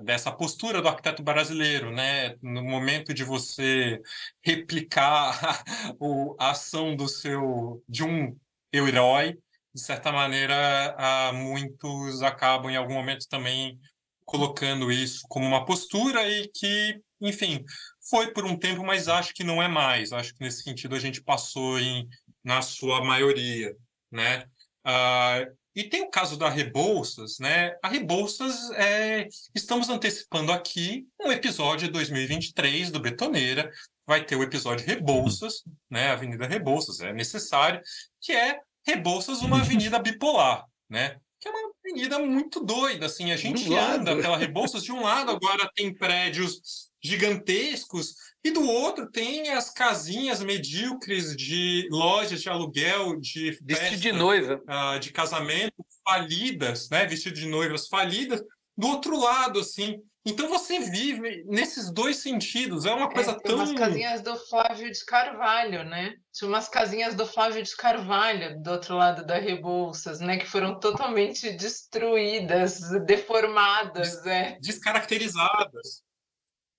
[0.04, 4.00] dessa postura do arquiteto brasileiro, né, no momento de você
[4.44, 5.64] replicar
[6.40, 8.38] a ação do seu de um
[8.72, 9.38] herói,
[9.74, 10.96] de certa maneira,
[11.34, 13.80] muitos acabam em algum momento também
[14.24, 17.64] colocando isso como uma postura e que, enfim,
[18.10, 20.14] foi por um tempo, mas acho que não é mais.
[20.14, 22.08] Acho que nesse sentido a gente passou em,
[22.44, 23.76] na sua maioria,
[24.12, 24.46] né?
[24.86, 27.76] Uh, e tem o caso da Rebouças, né?
[27.84, 29.28] A Rebouças, é...
[29.54, 33.70] estamos antecipando aqui um episódio de 2023 do Betoneira.
[34.08, 36.12] Vai ter o episódio Rebouças, né?
[36.12, 37.82] Avenida Rebouças, é necessário,
[38.22, 41.18] que é Rebouças, uma avenida bipolar, né?
[41.42, 43.32] Que é uma avenida muito doida, assim.
[43.32, 49.10] A gente anda pela Rebouças, de um lado agora tem prédios gigantescos e do outro
[49.10, 55.12] tem as casinhas medíocres de lojas de aluguel, de festa, vestido de noiva, uh, de
[55.12, 57.06] casamento falidas, né?
[57.06, 58.42] Vestido de noivas falidas.
[58.78, 62.86] Do outro lado, assim, então você vive nesses dois sentidos.
[62.86, 63.56] É uma coisa é, tem tão.
[63.56, 66.16] umas casinhas do Flávio de Carvalho, né?
[66.34, 70.38] Tinha umas casinhas do Flávio de Carvalho do outro lado da Rebouças, né?
[70.38, 74.58] Que foram totalmente destruídas, deformadas, Des é.
[74.60, 76.04] Descaracterizadas.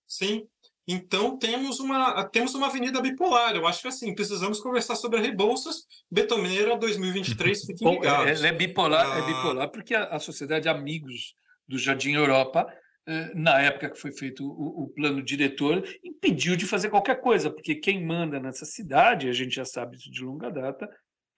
[0.06, 0.46] Sim.
[0.88, 3.56] Então temos uma temos uma avenida bipolar.
[3.56, 7.64] Eu acho que assim precisamos conversar sobre a Rebouças Betoneira 2023.
[7.66, 8.44] Fiquem Bom, ligados.
[8.44, 9.18] É, é bipolar, ah...
[9.18, 11.34] é bipolar porque a, a Sociedade Amigos
[11.66, 12.72] do Jardim Europa
[13.08, 17.50] eh, na época que foi feito o, o, plano diretor, impediu de fazer qualquer coisa,
[17.50, 20.88] porque quem manda nessa cidade, a gente já sabe isso de longa data,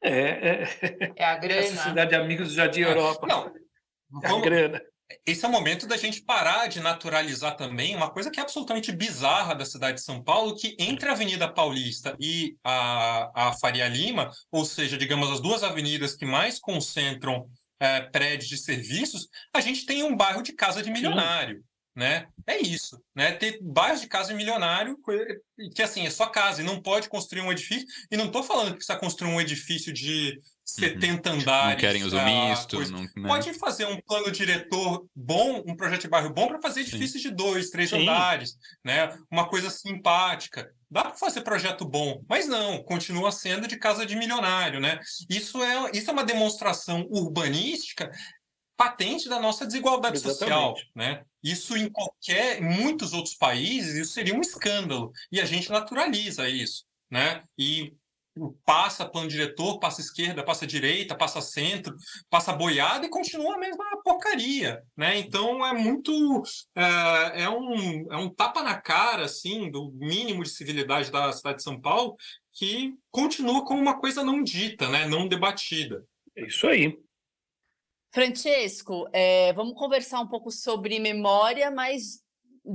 [0.03, 0.63] é, é,
[1.17, 1.61] é a grana.
[1.61, 2.91] A Sociedade Amigos do Jardim é.
[2.91, 3.27] Europa.
[3.27, 3.53] Não,
[4.23, 4.83] é a grana
[5.27, 8.93] esse é o momento da gente parar de naturalizar também uma coisa que é absolutamente
[8.93, 13.89] bizarra da cidade de São Paulo, que entre a Avenida Paulista e a, a Faria
[13.89, 17.49] Lima, ou seja, digamos, as duas avenidas que mais concentram
[17.81, 21.65] é, prédios de serviços, a gente tem um bairro de casa de milionário.
[21.95, 22.29] Né?
[22.47, 23.33] É isso, né?
[23.33, 24.97] Ter bairros de casa de milionário,
[25.75, 27.89] que assim, é só casa, e não pode construir um edifício.
[28.09, 31.41] E não estou falando que precisa construir um edifício de 70 uhum.
[31.41, 31.71] andares.
[31.71, 32.91] Não querem uso misto.
[32.91, 33.09] Não, né?
[33.27, 37.31] Pode fazer um plano diretor bom, um projeto de bairro bom para fazer edifícios Sim.
[37.31, 38.03] de dois, três Sim.
[38.03, 38.55] andares,
[38.85, 39.17] né?
[39.31, 40.71] Uma coisa simpática.
[40.91, 45.01] Dá para fazer projeto bom, mas não, continua sendo de casa de milionário, né?
[45.29, 48.11] Isso é, isso é uma demonstração urbanística
[48.77, 50.39] patente da nossa desigualdade Exatamente.
[50.39, 51.23] social, né?
[51.43, 56.49] Isso em qualquer, em muitos outros países, isso seria um escândalo e a gente naturaliza
[56.49, 57.43] isso, né?
[57.59, 57.93] E
[58.65, 61.97] passa plano diretor, passa esquerda, passa direita, passa centro,
[62.31, 65.19] passa boiada e continua a mesma porcaria, né?
[65.19, 66.43] Então é muito
[66.75, 71.59] é, é, um, é um tapa na cara assim do mínimo de civilidade da cidade
[71.59, 72.17] de São Paulo
[72.53, 75.07] que continua como uma coisa não dita, né?
[75.07, 76.05] Não debatida.
[76.37, 76.99] É isso aí.
[78.13, 82.23] Francesco, é, vamos conversar um pouco sobre memória, mas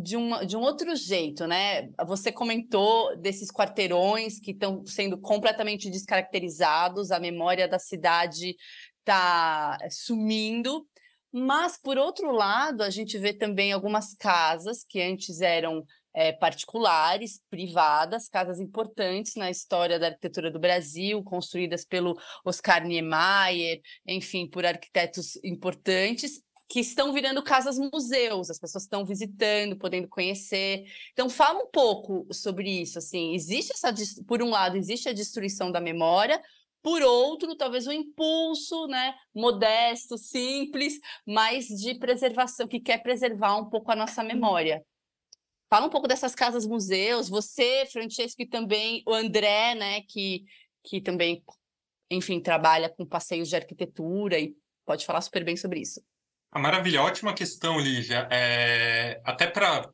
[0.01, 1.89] de um, de um outro jeito, né?
[2.07, 8.55] Você comentou desses quarteirões que estão sendo completamente descaracterizados, a memória da cidade
[8.99, 10.87] está sumindo.
[11.31, 15.83] Mas, por outro lado, a gente vê também algumas casas que antes eram
[16.13, 22.15] é, particulares, privadas, casas importantes na história da arquitetura do Brasil, construídas pelo
[22.45, 29.77] Oscar Niemeyer, enfim, por arquitetos importantes, que estão virando casas museus, as pessoas estão visitando,
[29.77, 30.85] podendo conhecer.
[31.11, 33.93] Então fala um pouco sobre isso, assim, existe essa
[34.25, 36.41] por um lado existe a destruição da memória,
[36.83, 43.69] por outro, talvez um impulso, né, modesto, simples, mas de preservação, que quer preservar um
[43.69, 44.85] pouco a nossa memória.
[45.69, 50.43] Fala um pouco dessas casas museus, você, Francesco, e também o André, né, que,
[50.83, 51.41] que também,
[52.11, 54.53] enfim, trabalha com passeios de arquitetura e
[54.85, 56.03] pode falar super bem sobre isso.
[56.53, 58.27] A maravilha, ótima questão, Lígia.
[58.31, 59.89] É, até para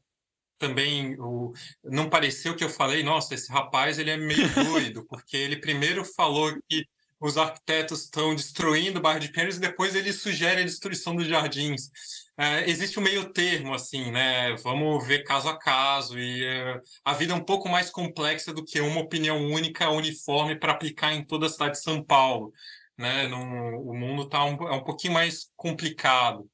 [0.57, 1.53] também o,
[1.85, 6.03] não pareceu que eu falei, nossa, esse rapaz ele é meio doido, porque ele primeiro
[6.03, 6.85] falou que
[7.17, 11.27] os arquitetos estão destruindo o bairro de Pinheiros e depois ele sugere a destruição dos
[11.27, 11.89] jardins.
[12.37, 14.53] É, existe um meio termo, assim, né?
[14.57, 18.65] Vamos ver caso a caso e é, a vida é um pouco mais complexa do
[18.65, 22.53] que uma opinião única, uniforme para aplicar em toda a cidade de São Paulo
[22.99, 23.27] né?
[23.27, 26.49] O mundo está um, é um pouquinho mais complicado.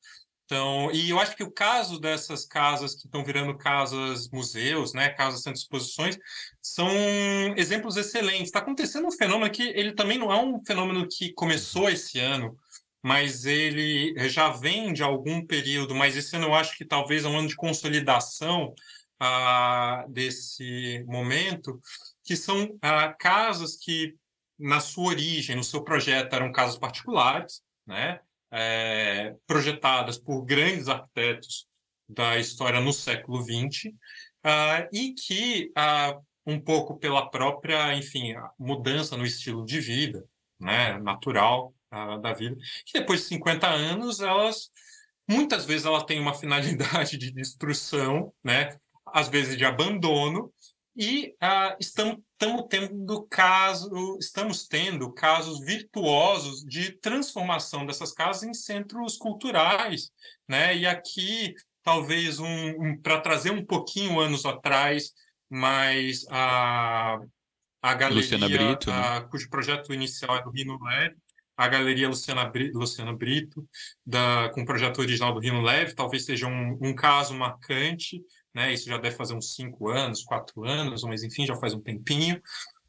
[0.45, 5.09] Então, e eu acho que o caso dessas casas que estão virando casas museus, né,
[5.09, 6.17] casas sem exposições,
[6.61, 6.87] são
[7.57, 8.43] exemplos excelentes.
[8.43, 12.55] Está acontecendo um fenômeno que ele também não é um fenômeno que começou esse ano,
[13.01, 17.27] mas ele já vem de algum período, mas esse ano eu acho que talvez é
[17.27, 18.73] um ano de consolidação
[19.19, 21.81] ah, desse momento,
[22.23, 24.13] que são ah, casas que
[24.57, 28.19] na sua origem, no seu projeto, eram casas particulares, né?
[28.51, 31.67] É, projetadas por grandes arquitetos
[32.07, 33.91] da história no século XX, uh,
[34.43, 40.23] ah, e que, uh, um pouco pela própria, enfim, mudança no estilo de vida,
[40.59, 44.69] né, natural uh, da vida, que depois de 50 anos, elas,
[45.27, 48.77] muitas vezes, ela tem uma finalidade de destruição, né,
[49.07, 50.53] às vezes de abandono,
[50.95, 51.35] e
[51.79, 60.11] estamos, estamos tendo caso, estamos tendo casos virtuosos de transformação dessas casas em centros culturais,
[60.47, 60.77] né?
[60.77, 65.11] E aqui talvez um, um para trazer um pouquinho anos atrás,
[65.49, 67.19] mas a
[67.85, 69.27] a galeria Brito, a, né?
[69.29, 71.15] cujo projeto inicial é do Rino Leve,
[71.55, 73.63] a galeria Luciana, Brito, Luciana Brito,
[74.03, 78.19] da, com o projeto original do Rino Leve, talvez seja um, um caso marcante,
[78.55, 78.73] né?
[78.73, 82.41] Isso já deve fazer uns cinco anos, quatro anos, mas enfim, já faz um tempinho,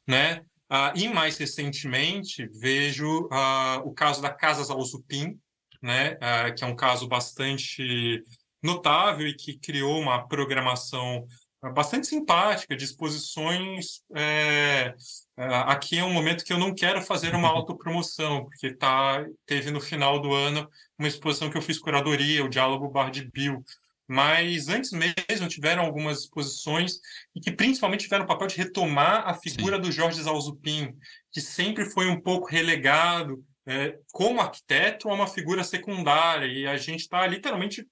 [0.06, 0.42] né?
[0.70, 5.38] Ah, e mais recentemente vejo ah, o caso da Casas Alzupim,
[5.82, 6.16] né?
[6.20, 8.22] Ah, que é um caso bastante
[8.62, 11.26] notável e que criou uma programação
[11.74, 14.02] bastante simpática de exposições.
[14.14, 14.94] É,
[15.36, 19.80] aqui é um momento que eu não quero fazer uma autopromoção, porque tá, teve no
[19.80, 23.64] final do ano uma exposição que eu fiz curadoria, o Diálogo Bar de Bill,
[24.08, 27.00] mas antes mesmo tiveram algumas exposições
[27.34, 29.82] e que principalmente tiveram o papel de retomar a figura Sim.
[29.82, 30.94] do Jorge Zalzupin,
[31.32, 36.76] que sempre foi um pouco relegado é, como arquiteto a uma figura secundária, e a
[36.76, 37.86] gente está literalmente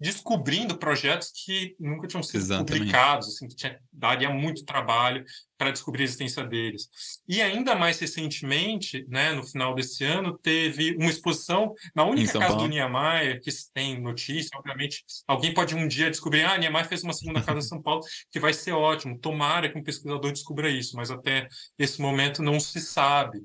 [0.00, 2.72] descobrindo projetos que nunca tinham sido Exatamente.
[2.72, 5.22] publicados, assim, que tinha, daria muito trabalho
[5.58, 6.88] para descobrir a existência deles.
[7.28, 12.46] E ainda mais recentemente, né, no final desse ano, teve uma exposição na única casa
[12.46, 12.62] Paulo.
[12.62, 17.12] do Niemeyer, que tem notícia, obviamente, alguém pode um dia descobrir, ah, Niemeyer fez uma
[17.12, 18.00] segunda casa em São Paulo,
[18.30, 21.46] que vai ser ótimo, tomara que um pesquisador descubra isso, mas até
[21.78, 23.38] esse momento não se sabe.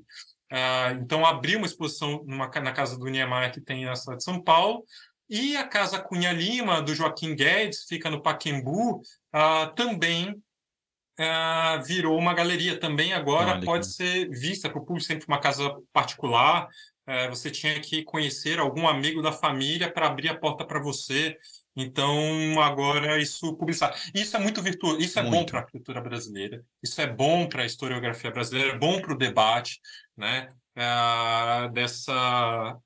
[0.52, 4.24] Uh, então, abriu uma exposição numa, na casa do Niemeyer, que tem na cidade de
[4.24, 4.84] São Paulo,
[5.28, 12.16] e a Casa Cunha Lima, do Joaquim Guedes, fica no Paquembu, uh, também uh, virou
[12.16, 12.78] uma galeria.
[12.78, 16.68] Também agora Olha, pode ser vista para o público, sempre uma casa particular.
[17.30, 21.38] Você tinha que conhecer algum amigo da família para abrir a porta para você.
[21.76, 23.94] Então, agora isso publicar.
[24.14, 25.36] Isso é muito virtuoso, isso é muito.
[25.36, 29.12] bom para a cultura brasileira, isso é bom para a historiografia brasileira, é bom para
[29.12, 29.78] o debate,
[30.16, 30.48] né?
[30.76, 32.78] Uh, dessa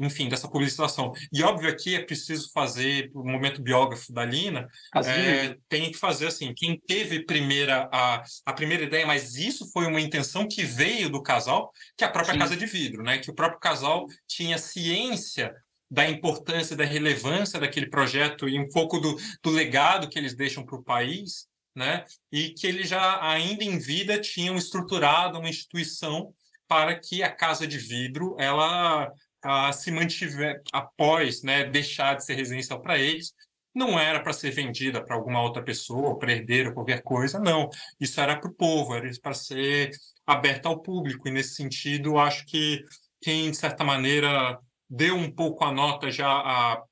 [0.00, 1.12] enfim, dessa publicização.
[1.32, 6.26] E óbvio aqui é preciso fazer, o momento biógrafo da Lina, é, tem que fazer
[6.26, 11.10] assim, quem teve primeira, a, a primeira ideia, mas isso foi uma intenção que veio
[11.10, 12.40] do casal, que é a própria Sim.
[12.40, 13.18] Casa de Vidro, né?
[13.18, 15.54] Que o próprio casal tinha ciência
[15.90, 20.64] da importância, da relevância daquele projeto e um pouco do, do legado que eles deixam
[20.64, 22.04] para o país, né?
[22.30, 26.34] E que eles já, ainda em vida, tinham estruturado uma instituição
[26.68, 29.10] para que a casa de vidro ela
[29.42, 33.32] a, se mantiver após né, deixar de ser residencial para eles.
[33.74, 37.68] Não era para ser vendida para alguma outra pessoa, para herdeiro, qualquer coisa, não.
[38.00, 39.90] Isso era para o povo, era para ser
[40.26, 41.28] aberto ao público.
[41.28, 42.84] E nesse sentido, acho que
[43.20, 44.58] quem, de certa maneira,
[44.88, 46.82] deu um pouco a nota já há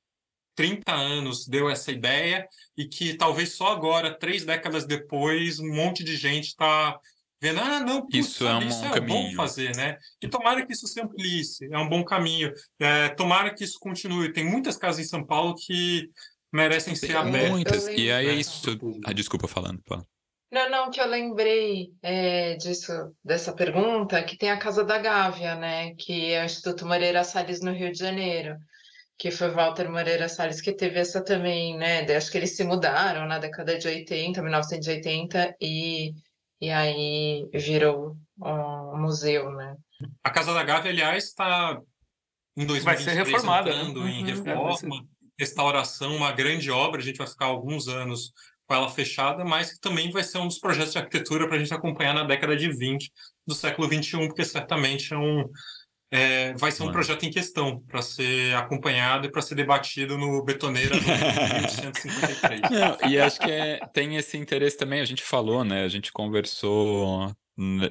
[0.55, 6.03] 30 anos, deu essa ideia, e que talvez só agora, três décadas depois, um monte
[6.03, 6.97] de gente está
[7.41, 9.07] vendo, ah, não, putz, isso é um, isso é caminho.
[9.07, 9.97] bom fazer, né?
[10.21, 12.51] E tomara que isso se amplíe, é um bom caminho.
[12.79, 14.33] É, tomara que isso continue.
[14.33, 16.09] Tem muitas casas em São Paulo que
[16.51, 17.49] merecem ser abertas.
[17.49, 18.77] Muitas, e aí é isso.
[19.05, 20.05] Ah, desculpa falando, Paulo.
[20.49, 25.55] Não, não, que eu lembrei é, disso, dessa pergunta, que tem a Casa da Gávea,
[25.55, 25.93] né?
[25.95, 28.57] Que é o Instituto Moreira Salles no Rio de Janeiro.
[29.17, 32.03] Que foi Walter Moreira Salles que teve essa também, né?
[32.15, 36.13] Acho que eles se mudaram na década de 80, 1980, e
[36.59, 39.75] e aí virou um museu, né?
[40.23, 41.79] A Casa da Gávea, aliás, está
[42.55, 43.81] em 2023 vai ser reformada, né?
[43.81, 44.11] entrando né?
[44.11, 45.05] em uhum, reforma,
[45.39, 46.99] restauração, uma grande obra.
[46.99, 48.31] A gente vai ficar alguns anos
[48.65, 51.59] com ela fechada, mas que também vai ser um dos projetos de arquitetura para a
[51.59, 53.11] gente acompanhar na década de 20
[53.45, 55.47] do século 21, porque certamente é um,
[56.09, 60.43] é, vai ser um projeto em questão para ser acompanhado e para ser debatido no
[60.43, 62.61] Betoneira no 1853.
[62.61, 65.83] Não, e acho que é, tem esse interesse também, a gente falou, né?
[65.83, 67.31] A gente conversou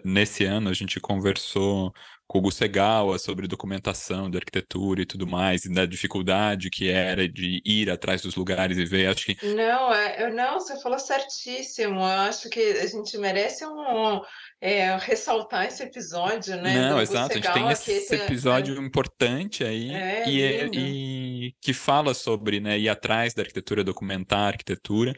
[0.05, 1.93] nesse ano, a gente conversou
[2.27, 7.29] com o Gusegawa sobre documentação de arquitetura e tudo mais, e da dificuldade que era
[7.29, 9.47] de ir atrás dos lugares e ver, acho que...
[9.55, 14.21] Não, é, eu, não, você falou certíssimo, eu acho que a gente merece um,
[14.61, 16.91] é, ressaltar esse episódio, né?
[16.91, 18.79] Não, exato, a gente tem esse é, episódio é...
[18.85, 24.49] importante aí é, e, e, que fala sobre né, ir atrás da arquitetura, documentar a
[24.49, 25.15] arquitetura,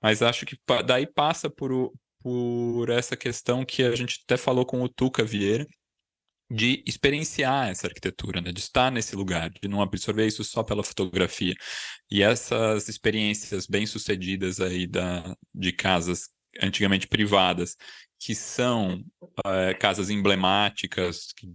[0.00, 1.92] mas acho que daí passa por,
[2.22, 5.66] por essa questão que a gente até falou com o Tuca Vieira,
[6.50, 8.52] de experienciar essa arquitetura, né?
[8.52, 11.54] de estar nesse lugar, de não absorver isso só pela fotografia.
[12.10, 16.28] E essas experiências bem-sucedidas aí da, de casas
[16.60, 17.74] antigamente privadas,
[18.24, 19.02] que são
[19.44, 21.48] é, casas emblemáticas, que,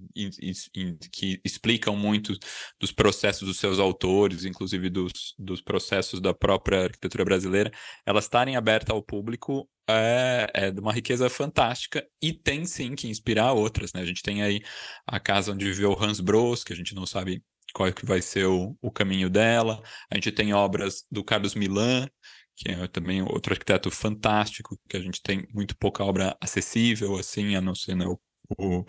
[1.10, 2.38] que, explicam muito
[2.78, 7.72] dos processos dos seus autores, inclusive dos, dos processos da própria arquitetura brasileira,
[8.06, 13.08] elas estarem abertas ao público é, é, de uma riqueza fantástica e tem sim que
[13.08, 14.02] inspirar outras, né?
[14.02, 14.62] A gente tem aí
[15.06, 17.42] a casa onde viveu Hans Bros, que a gente não sabe
[17.74, 19.82] qual é que vai ser o, o caminho dela.
[20.12, 22.10] A gente tem obras do Carlos Milan,
[22.58, 27.56] que é também outro arquiteto fantástico, que a gente tem muito pouca obra acessível, assim,
[27.56, 28.20] a não ser né, o,
[28.58, 28.86] o,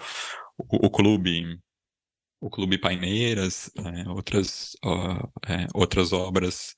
[0.59, 1.61] o, clube
[2.41, 6.75] o clube Paineiras, é, outras uh, é, outras obras.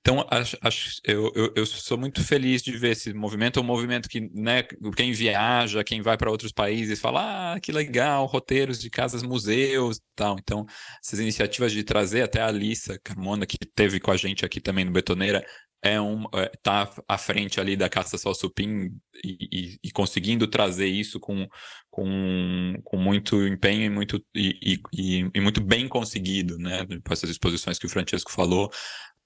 [0.00, 3.64] Então, acho, acho, eu, eu, eu, sou muito feliz de ver esse movimento, é um
[3.64, 4.64] movimento que, né,
[4.96, 10.00] quem viaja, quem vai para outros países, fala, ah, que legal, roteiros de casas, museus
[10.16, 10.36] tal.
[10.40, 10.66] Então,
[11.00, 14.84] essas iniciativas de trazer até a Alissa Carmona, que teve com a gente aqui também
[14.84, 15.46] no Betoneira,
[15.82, 18.92] é um é, tá à frente ali da caça Salsupim
[19.24, 21.48] e, e, e, conseguindo trazer isso com,
[21.90, 26.86] com, com muito empenho e muito, e, e, muito bem conseguido, né?
[26.86, 28.70] Com essas exposições que o Francesco falou,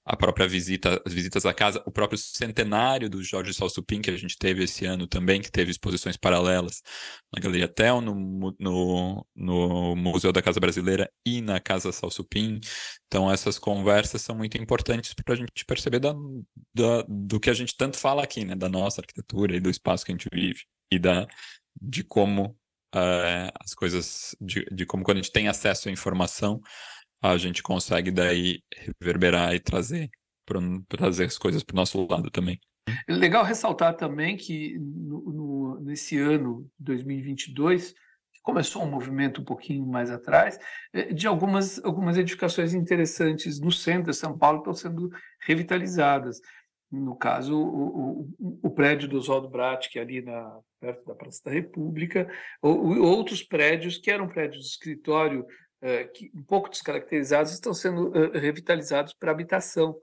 [0.07, 4.15] a própria visita, as visitas à casa, o próprio centenário do Jorge Salsupin, que a
[4.15, 6.81] gente teve esse ano também, que teve exposições paralelas
[7.33, 12.61] na Galeria Tel, no, no, no Museu da Casa Brasileira e na Casa Salsupin.
[13.07, 16.13] Então, essas conversas são muito importantes para a gente perceber da,
[16.73, 18.55] da, do que a gente tanto fala aqui, né?
[18.55, 21.27] Da nossa arquitetura e do espaço que a gente vive e da,
[21.81, 22.57] de como
[22.95, 26.61] uh, as coisas, de, de como quando a gente tem acesso à informação,
[27.21, 28.61] a gente consegue daí
[29.01, 30.09] reverberar e trazer,
[30.87, 32.59] trazer as coisas para o nosso lado também.
[33.07, 37.93] É legal ressaltar também que no, no, nesse ano 2022
[38.41, 40.57] começou um movimento um pouquinho mais atrás
[40.93, 45.09] é, de algumas algumas edificações interessantes no centro de São Paulo estão sendo
[45.41, 46.39] revitalizadas.
[46.89, 51.15] No caso, o, o, o prédio do Oswaldo Brat, que é ali na, perto da
[51.15, 55.45] Praça da República, ou, outros prédios que eram prédios de escritório
[56.13, 59.95] que, um pouco descaracterizados, estão sendo uh, revitalizados para habitação.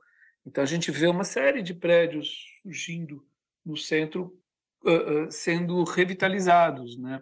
[0.46, 2.28] Então, a gente vê uma série de prédios
[2.62, 3.24] surgindo
[3.64, 4.38] no centro
[4.84, 6.98] uh, sendo revitalizados.
[6.98, 7.20] Né?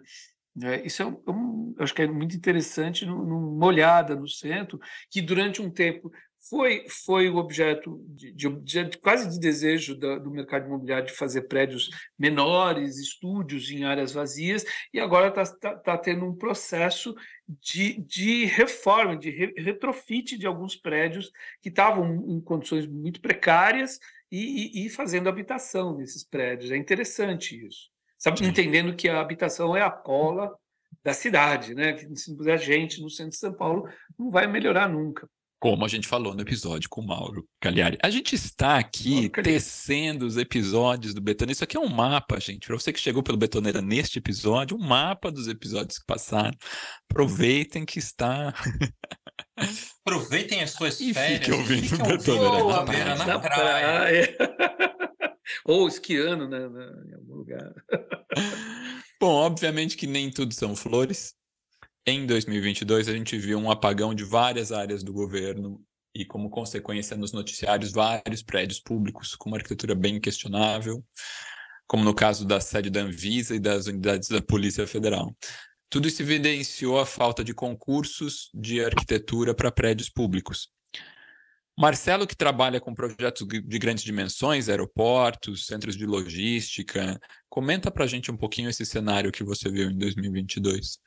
[0.61, 4.79] É, isso é um, um, acho que é muito interessante numa olhada no centro,
[5.09, 6.11] que durante um tempo
[6.49, 11.13] foi, foi o objeto de, de, de quase de desejo da, do mercado imobiliário de
[11.13, 11.89] fazer prédios
[12.19, 17.15] menores, estúdios em áreas vazias, e agora está tá, tá tendo um processo
[17.47, 21.31] de, de reforma, de re, retrofit de alguns prédios
[21.61, 26.71] que estavam em condições muito precárias e, e, e, fazendo habitação nesses prédios.
[26.71, 27.89] É interessante isso.
[28.17, 30.53] Sabe, entendendo que a habitação é a cola
[31.03, 31.97] da cidade, né?
[32.15, 33.87] Se não puser gente no centro de São Paulo,
[34.17, 35.27] não vai melhorar nunca
[35.63, 37.97] como a gente falou no episódio com o Mauro Cagliari.
[38.03, 41.53] A gente está aqui tecendo os episódios do Betoneira.
[41.53, 42.67] Isso aqui é um mapa, gente.
[42.67, 46.51] Para você que chegou pelo Betoneira neste episódio, um mapa dos episódios que passaram.
[47.09, 48.53] Aproveitem que está.
[50.05, 51.39] Aproveitem as suas e férias.
[51.39, 53.15] Fiquem ouvindo o Betoneira na, praia.
[53.15, 54.37] Na praia.
[55.63, 57.73] Ou esquiando né, em algum lugar.
[59.17, 61.33] Bom, obviamente que nem tudo são flores.
[62.05, 65.81] Em 2022, a gente viu um apagão de várias áreas do governo
[66.13, 71.01] e, como consequência, nos noticiários, vários prédios públicos com uma arquitetura bem questionável,
[71.87, 75.33] como no caso da sede da Anvisa e das unidades da Polícia Federal.
[75.89, 80.67] Tudo isso evidenciou a falta de concursos de arquitetura para prédios públicos.
[81.79, 88.07] Marcelo, que trabalha com projetos de grandes dimensões, aeroportos, centros de logística, comenta para a
[88.07, 90.99] gente um pouquinho esse cenário que você viu em 2022.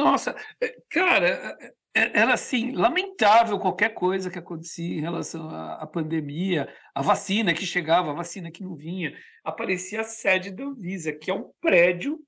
[0.00, 1.28] Nossa, é, cara,
[1.60, 7.52] é, é, era assim, lamentável qualquer coisa que acontecia em relação à, pandemia, a vacina
[7.52, 9.12] que chegava, a vacina que não vinha.
[9.44, 12.18] Aparecia a sede da Anvisa, que é um prédio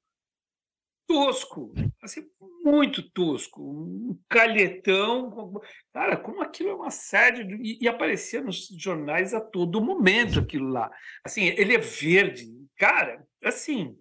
[1.07, 2.23] tosco, assim,
[2.65, 5.61] muito tosco, um calhetão.
[5.93, 7.43] Cara, como aquilo é uma sede.
[7.63, 10.91] E, e aparecia nos jornais a todo momento aquilo lá.
[11.25, 12.47] Assim, ele é verde.
[12.77, 13.97] Cara, assim.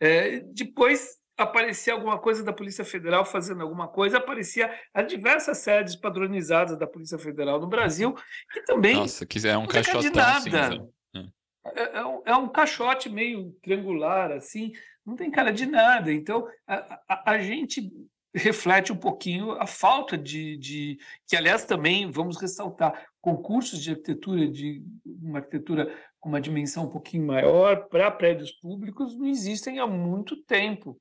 [0.00, 5.96] É, depois aparecia alguma coisa da Polícia Federal fazendo alguma coisa, aparecia as diversas sedes
[5.96, 8.14] padronizadas da Polícia Federal no Brasil,
[8.52, 8.96] que também.
[8.96, 10.88] Nossa, que é um caixote nada.
[11.14, 11.30] Hum.
[11.74, 14.72] É, é, um, é, um, caixote meio triangular, assim,
[15.04, 16.12] não tem cara de nada.
[16.12, 17.90] Então, a, a, a gente
[18.34, 24.48] reflete um pouquinho a falta de, de, que aliás também vamos ressaltar concursos de arquitetura
[24.48, 29.86] de uma arquitetura com uma dimensão um pouquinho maior para prédios públicos não existem há
[29.86, 30.98] muito tempo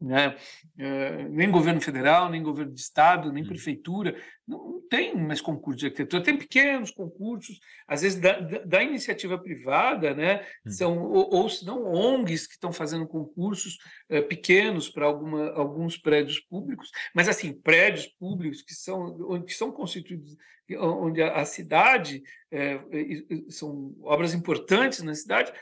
[0.00, 0.36] né?
[0.78, 3.48] Uh, nem governo federal, nem governo de estado, nem hum.
[3.48, 6.22] prefeitura, não, não, tem mais concurso de arquitetura.
[6.22, 10.46] Tem pequenos concursos, às vezes da, da, da iniciativa privada, né?
[10.64, 10.70] Hum.
[10.70, 13.78] São, ou, ou se não ONGs que estão fazendo concursos
[14.10, 20.36] uh, pequenos para alguns prédios públicos, mas assim, prédios públicos que são, onde são constituídos,
[20.76, 22.22] onde a, a cidade
[22.52, 25.52] uh, são obras importantes na cidade,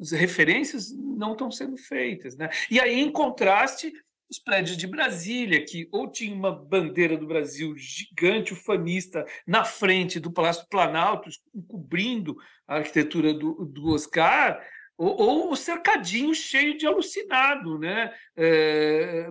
[0.00, 2.36] as referências não estão sendo feitas.
[2.36, 2.48] Né?
[2.70, 3.92] E aí, em contraste,
[4.30, 10.20] os prédios de Brasília, que ou tinha uma bandeira do Brasil gigante, ufanista, na frente
[10.20, 11.30] do Palácio do Planalto,
[11.66, 12.36] cobrindo
[12.66, 14.62] a arquitetura do, do Oscar,
[14.96, 18.12] ou, ou, o cercadinho cheio de alucinado, né?
[18.36, 19.30] É,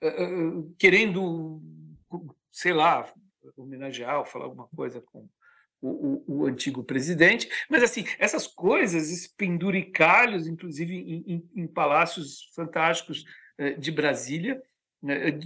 [0.00, 0.26] é, é
[0.78, 1.60] querendo,
[2.50, 3.12] sei lá,
[3.56, 5.28] homenagear ou falar alguma coisa com
[5.80, 7.48] o, o, o, antigo presidente.
[7.68, 13.24] Mas, assim, essas coisas, esses penduricalhos, inclusive em, em, em palácios fantásticos
[13.58, 14.60] eh, de Brasília,
[15.02, 15.38] né,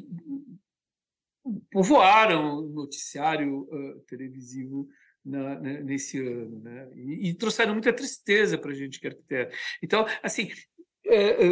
[1.70, 4.89] povoaram o noticiário uh, televisivo
[5.24, 6.91] na, né, nesse ano, né?
[6.95, 9.57] E, e, trouxeram muita tristeza para a gente que é arquiteto.
[9.83, 10.51] Então, assim,
[11.07, 11.47] é, é,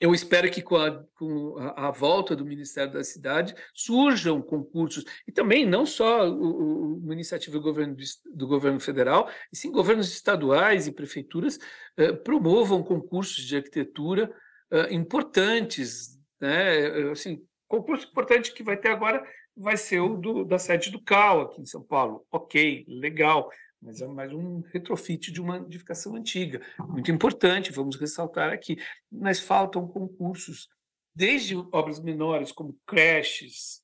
[0.00, 5.32] eu espero que com, a, com a, volta do Ministério da Cidade surjam concursos, e
[5.32, 7.96] também não só o, uma iniciativa do governo,
[8.34, 11.58] do governo federal, e sim governos estaduais e prefeituras
[11.96, 14.30] eh, promovam concursos de arquitetura
[14.70, 16.18] eh, importantes.
[16.40, 17.10] Né?
[17.10, 19.26] Assim, concurso importante que vai ter agora
[19.56, 22.26] vai ser o do, da sede do CAL aqui em São Paulo.
[22.30, 23.50] Ok, legal
[23.86, 26.60] mas é mais um retrofit de uma edificação antiga.
[26.88, 28.76] Muito importante, vamos ressaltar aqui.
[29.10, 30.68] Mas faltam concursos,
[31.14, 33.80] desde obras menores, como creches,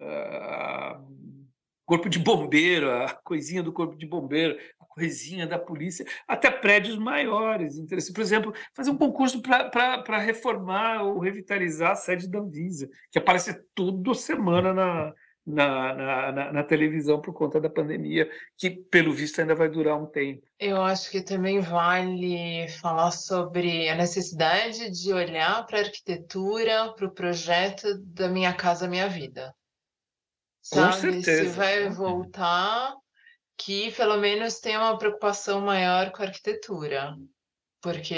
[0.00, 1.04] uh,
[1.84, 6.96] corpo de bombeiro, a coisinha do corpo de bombeiro, a coisinha da polícia, até prédios
[6.96, 7.74] maiores.
[8.12, 13.60] Por exemplo, fazer um concurso para reformar ou revitalizar a sede da Anvisa, que aparece
[13.74, 15.12] toda semana na,
[15.46, 20.06] na, na, na, televisão por conta da pandemia, que pelo visto ainda vai durar um
[20.06, 20.46] tempo.
[20.58, 27.06] Eu acho que também vale falar sobre a necessidade de olhar para a arquitetura, para
[27.06, 29.54] o projeto da Minha Casa Minha Vida.
[30.62, 30.94] Sabe?
[30.94, 31.44] Com certeza.
[31.44, 32.94] Se vai voltar,
[33.56, 37.16] que pelo menos tenha uma preocupação maior com a arquitetura,
[37.80, 38.16] porque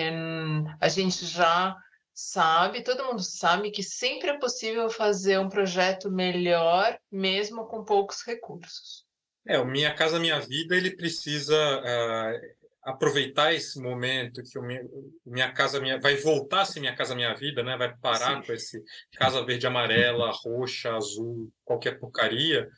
[0.81, 1.77] a gente já
[2.15, 8.23] sabe, todo mundo sabe que sempre é possível fazer um projeto melhor, mesmo com poucos
[8.27, 9.05] recursos.
[9.47, 14.83] É, o Minha Casa Minha Vida, ele precisa uh, aproveitar esse momento que o minha,
[15.25, 15.99] minha Casa Minha...
[16.01, 17.77] Vai voltar a ser Minha Casa Minha Vida, né?
[17.77, 18.47] Vai parar Sim.
[18.47, 18.83] com esse
[19.17, 22.69] casa verde amarela, roxa, azul, qualquer porcaria.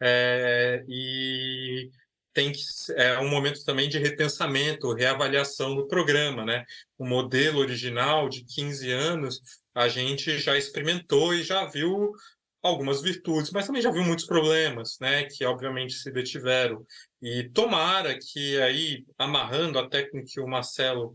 [0.00, 1.90] É, e
[2.34, 2.60] tem que
[2.96, 6.64] é um momento também de repensamento, reavaliação do programa, né?
[6.98, 9.40] O modelo original de 15 anos,
[9.74, 12.12] a gente já experimentou e já viu
[12.60, 16.84] algumas virtudes, mas também já viu muitos problemas, né, que obviamente se detiveram.
[17.20, 21.14] E tomara que aí amarrando até com que o Marcelo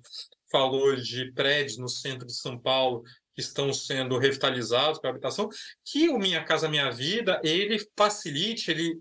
[0.51, 3.03] falou de prédios no centro de São Paulo
[3.33, 5.49] que estão sendo revitalizados para habitação,
[5.83, 8.99] que o Minha Casa Minha Vida ele facilite, ele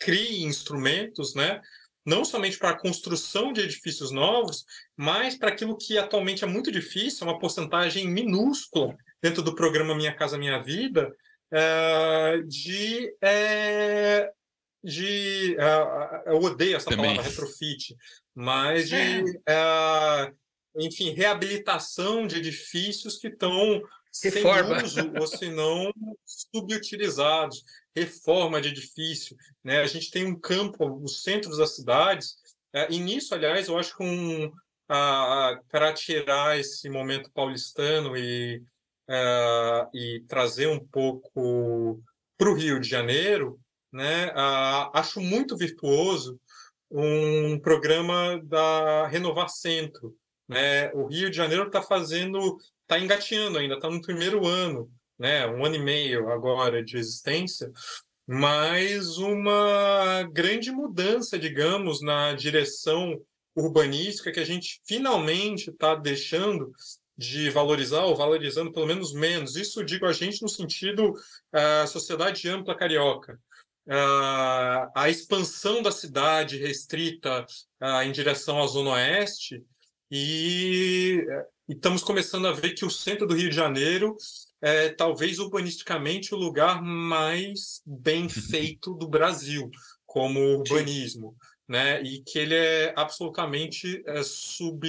[0.00, 1.60] crie instrumentos, né?
[2.04, 4.64] não somente para a construção de edifícios novos,
[4.96, 10.14] mas para aquilo que atualmente é muito difícil, uma porcentagem minúscula dentro do programa Minha
[10.14, 11.14] Casa Minha Vida,
[11.52, 13.14] é, de.
[13.22, 14.30] É,
[14.82, 17.10] de é, eu odeio essa Também.
[17.10, 17.94] palavra retrofit,
[18.34, 19.40] mas de.
[19.48, 20.32] É,
[20.76, 23.82] enfim, reabilitação de edifícios que estão
[24.22, 24.82] Reforma.
[25.18, 25.92] ou se não
[26.24, 29.80] subutilizados reforma de edifício, né?
[29.80, 32.36] A gente tem um campo nos centros das cidades,
[32.72, 34.52] é, e nisso, aliás, eu acho que um,
[34.86, 38.62] para tirar esse momento paulistano e,
[39.08, 42.02] uh, e trazer um pouco
[42.36, 43.60] para o Rio de Janeiro,
[43.92, 44.28] né?
[44.28, 46.40] Uh, acho muito virtuoso
[46.90, 50.16] um programa da Renovar Centro.
[50.48, 50.90] Né?
[50.92, 52.58] O Rio de Janeiro está fazendo,
[52.90, 57.70] está engateando ainda, está no primeiro ano né, um ano e meio agora de existência,
[58.26, 63.20] mas uma grande mudança, digamos, na direção
[63.54, 66.72] urbanística que a gente finalmente está deixando
[67.18, 69.56] de valorizar ou valorizando pelo menos menos.
[69.56, 73.38] Isso digo a gente no sentido uh, sociedade ampla carioca.
[73.86, 77.44] Uh, a expansão da cidade restrita
[77.82, 79.62] uh, em direção à zona oeste
[80.10, 81.22] e,
[81.70, 84.16] e estamos começando a ver que o centro do Rio de Janeiro
[84.60, 89.70] é talvez urbanisticamente o lugar mais bem feito do Brasil
[90.04, 91.36] como urbanismo,
[91.68, 92.02] né?
[92.02, 94.84] E que ele é absolutamente é, sub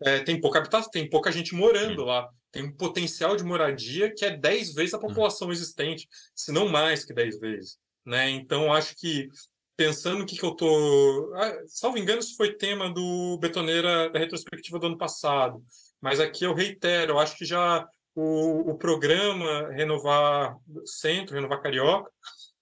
[0.00, 2.28] é, tem pouca habitação, tem pouca gente morando lá.
[2.52, 7.04] Tem um potencial de moradia que é 10 vezes a população existente, se não mais
[7.04, 7.76] que 10 vezes.
[8.06, 8.30] Né?
[8.30, 9.28] Então, acho que
[9.76, 11.32] pensando o que, que eu tô.
[11.34, 15.60] Ah, salvo engano, isso foi tema do Betoneira da retrospectiva do ano passado.
[16.00, 22.10] Mas aqui eu reitero, eu acho que já o, o programa Renovar Centro, Renovar Carioca,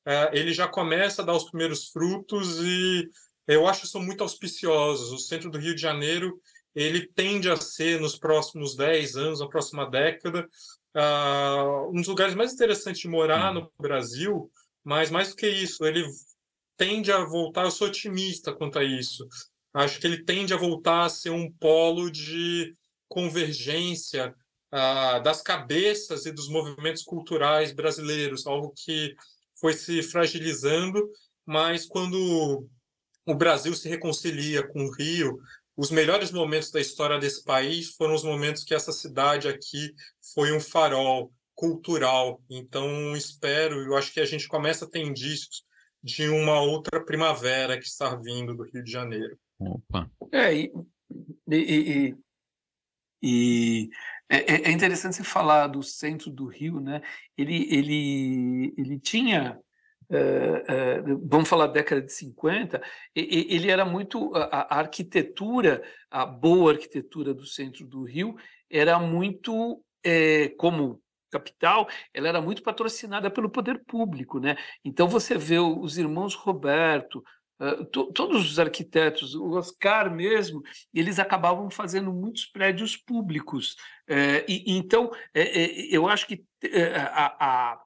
[0.06, 3.08] é, ele já começa a dar os primeiros frutos e
[3.46, 5.12] eu acho que são muito auspiciosos.
[5.12, 6.40] O centro do Rio de Janeiro
[6.76, 10.46] ele tende a ser, nos próximos 10 anos, na próxima década,
[10.94, 14.50] uh, um dos lugares mais interessantes de morar no Brasil,
[14.84, 16.06] mas mais do que isso, ele
[16.76, 19.26] tende a voltar, eu sou otimista quanto a isso,
[19.72, 22.76] acho que ele tende a voltar a ser um polo de
[23.08, 24.34] convergência
[24.72, 29.14] uh, das cabeças e dos movimentos culturais brasileiros, algo que
[29.60, 31.10] foi se fragilizando,
[31.44, 32.68] mas quando
[33.24, 35.38] o Brasil se reconcilia com o Rio,
[35.76, 39.92] os melhores momentos da história desse país foram os momentos que essa cidade aqui
[40.34, 42.40] foi um farol cultural.
[42.48, 45.64] Então, espero, eu acho que a gente começa a ter indícios
[46.02, 49.38] de uma outra primavera que está vindo do Rio de Janeiro.
[49.58, 50.10] Opa.
[50.32, 50.72] É, e,
[51.50, 52.16] e, e,
[53.22, 53.90] e
[54.28, 57.00] é, é, interessante você falar do centro do Rio, né?
[57.36, 59.58] Ele, ele, ele tinha
[60.08, 62.80] é, vamos falar da década de 50,
[63.14, 64.32] ele era muito.
[64.34, 68.36] A, arquitetura, a boa arquitetura do centro do Rio,
[68.70, 74.38] era muito, é, como capital, ela era muito patrocinada pelo poder público.
[74.38, 74.56] Né?
[74.84, 77.22] Então, você vê os irmãos Roberto,
[77.92, 83.76] todos os arquitetos, o Oscar mesmo, eles acabavam fazendo muitos prédios públicos.
[84.46, 85.10] e, então,
[85.90, 86.44] eu acho que
[87.14, 87.80] a, a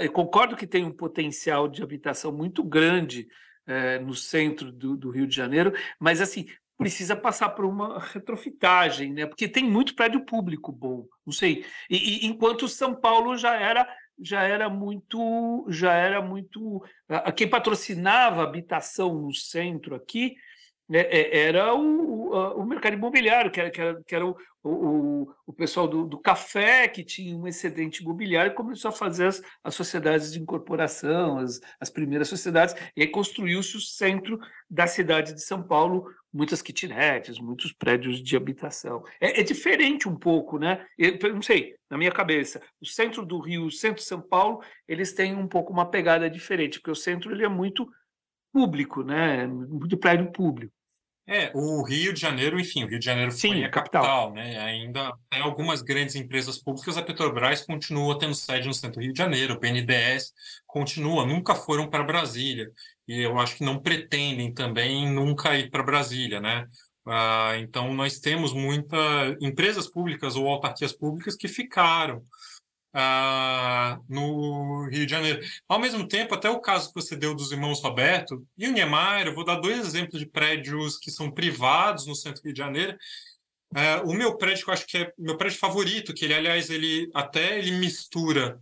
[0.00, 3.28] eu concordo que tem um potencial de habitação muito grande
[3.66, 6.46] é, no centro do, do, Rio de Janeiro, mas assim
[6.76, 9.26] precisa passar por uma retrofitagem, né?
[9.26, 11.66] Porque tem muito prédio público bom, não sei.
[11.90, 13.86] E, e enquanto São Paulo já era
[14.20, 16.82] já era muito já era muito
[17.36, 20.36] quem patrocinava habitação no centro aqui
[20.88, 24.36] né, é, era o, o, o, mercado imobiliário, que era, que era, que era o,
[24.64, 29.26] o, o pessoal do, do, café que tinha um excedente imobiliário e começou a fazer
[29.26, 34.86] as, as sociedades de incorporação, as, as primeiras sociedades, e aí construiu-se o centro da
[34.86, 39.02] cidade de São Paulo, muitas kitnets, muitos prédios de habitação.
[39.20, 40.86] É, é diferente um pouco, né?
[40.96, 44.62] Eu, não sei, na minha cabeça, o centro do Rio, o centro de São Paulo,
[44.86, 47.86] eles têm um pouco uma pegada diferente, porque o centro ele é muito
[48.52, 49.46] público, né?
[49.46, 50.72] Muito prédio público.
[51.30, 54.32] É, o Rio de Janeiro, enfim, o Rio de Janeiro Sim, foi a capital, capital,
[54.32, 54.58] né?
[54.60, 59.12] Ainda tem algumas grandes empresas públicas, a Petrobras continua tendo sede no centro do Rio
[59.12, 60.32] de Janeiro, o BNDES
[60.66, 62.70] continua, nunca foram para Brasília,
[63.06, 66.66] e eu acho que não pretendem também nunca ir para Brasília, né?
[67.06, 72.22] Ah, então, nós temos muitas empresas públicas ou autarquias públicas que ficaram
[72.92, 75.40] ah, no Rio de Janeiro.
[75.68, 79.28] Ao mesmo tempo, até o caso que você deu dos irmãos Roberto e o Niemeyer,
[79.28, 82.58] eu vou dar dois exemplos de prédios que são privados no centro do Rio de
[82.58, 82.96] Janeiro.
[83.74, 86.70] É, o meu prédio, que eu acho que é meu prédio favorito, que ele, aliás,
[86.70, 88.58] ele até ele mistura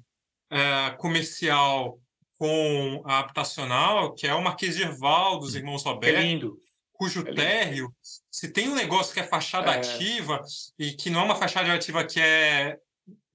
[0.50, 2.00] é, comercial
[2.38, 6.16] com a habitacional, que é o Marquês de Herval, dos irmãos Roberto.
[6.16, 6.60] É lindo
[6.96, 7.94] cujo é térreo,
[8.30, 9.76] se tem um negócio que é fachada é.
[9.76, 10.42] ativa
[10.78, 12.78] e que não é uma fachada ativa que é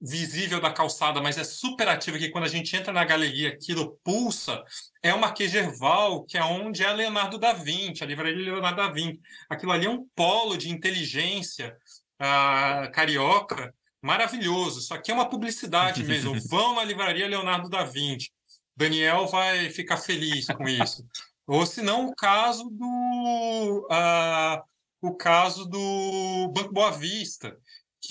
[0.02, 3.96] visível da calçada, mas é super ativa que quando a gente entra na galeria, aquilo
[4.02, 4.64] pulsa,
[5.00, 8.88] é o Marquês Gerval, que é onde é Leonardo da Vinci, a livraria Leonardo da
[8.88, 9.20] Vinci.
[9.48, 11.76] Aquilo ali é um polo de inteligência
[12.20, 13.72] uh, carioca
[14.02, 14.80] maravilhoso.
[14.80, 16.36] Isso aqui é uma publicidade mesmo.
[16.48, 18.32] Vão na livraria Leonardo da Vinci.
[18.76, 21.06] Daniel vai ficar feliz com isso.
[21.46, 24.62] Ou se não, o caso do uh,
[25.00, 27.56] o caso do Banco Boa Vista,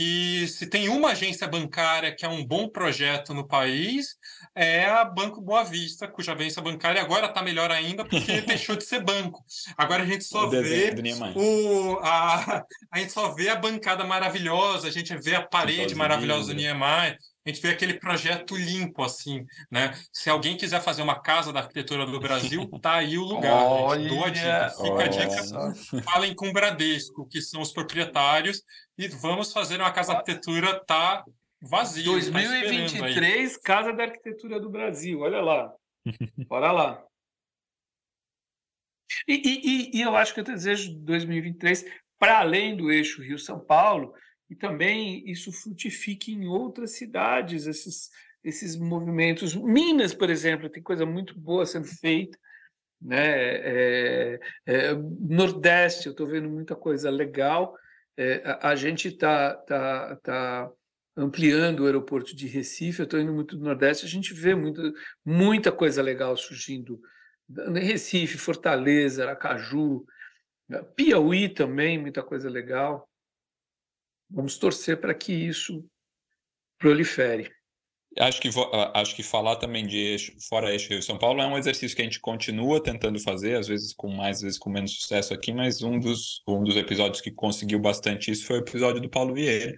[0.02, 4.16] que se tem uma agência bancária que é um bom projeto no país,
[4.56, 8.84] é a Banco Boa Vista, cuja agência bancária agora está melhor ainda porque deixou de
[8.84, 9.46] ser banco.
[9.78, 10.92] Agora a gente só vê
[11.36, 16.48] o, a, a gente só vê a bancada maravilhosa, a gente vê a parede maravilhosa
[16.48, 19.94] do Niemeyer, a gente vê aquele projeto limpo, assim, né?
[20.14, 23.64] Se alguém quiser fazer uma casa da arquitetura do Brasil, tá aí o lugar.
[23.64, 25.06] Olha, Dou a dica, fica olha.
[25.06, 26.04] a dica.
[26.04, 28.64] Falem com o Bradesco, que são os proprietários,
[28.98, 31.24] e vamos fazer uma casa da arquitetura tá
[31.60, 32.04] vazia.
[32.04, 35.74] 2023, tá Casa da Arquitetura do Brasil, olha lá.
[36.48, 37.04] Bora lá.
[39.28, 41.86] E, e, e eu acho que eu desejo 2023,
[42.20, 44.14] para além do eixo Rio-São Paulo,
[44.52, 48.10] e também isso frutifique em outras cidades, esses,
[48.44, 49.56] esses movimentos.
[49.56, 52.38] Minas, por exemplo, tem coisa muito boa sendo feita.
[53.02, 53.16] Né?
[53.18, 57.74] É, é, Nordeste, eu estou vendo muita coisa legal.
[58.18, 60.70] É, a, a, gente está tá, tá
[61.16, 64.82] ampliando o aeroporto de Recife, eu estou indo muito do Nordeste, a gente vê muita,
[65.24, 67.00] muita coisa legal surgindo.
[67.50, 70.06] Em Recife, Fortaleza, Aracaju,
[70.94, 73.10] Piauí também, muita coisa legal.
[74.34, 75.86] Vamos torcer para que isso
[76.78, 77.52] prolifere.
[78.20, 78.50] Acho que,
[78.94, 82.02] acho que falar também de eixo, fora eixo Rio São Paulo é um exercício que
[82.02, 85.54] a gente continua tentando fazer, às vezes com mais, às vezes com menos sucesso aqui,
[85.54, 89.34] mas um dos, um dos episódios que conseguiu bastante isso foi o episódio do Paulo
[89.34, 89.74] Vieira,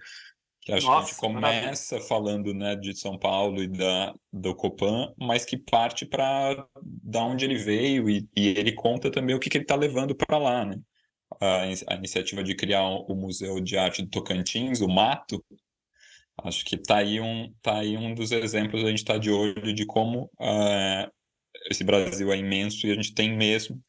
[0.60, 2.08] que acho Nossa, que a gente começa maravilha.
[2.08, 7.44] falando né, de São Paulo e da, do Copan, mas que parte para da onde
[7.44, 10.64] ele veio e, e, ele conta também o que, que ele está levando para lá.
[10.64, 10.76] Né?
[11.40, 15.44] A, a iniciativa de criar o Museu de Arte do Tocantins, o Mato,
[16.42, 19.72] Acho que está aí, um, tá aí um dos exemplos, a gente está de olho
[19.72, 21.10] de como uh,
[21.70, 23.80] esse Brasil é imenso e a gente tem mesmo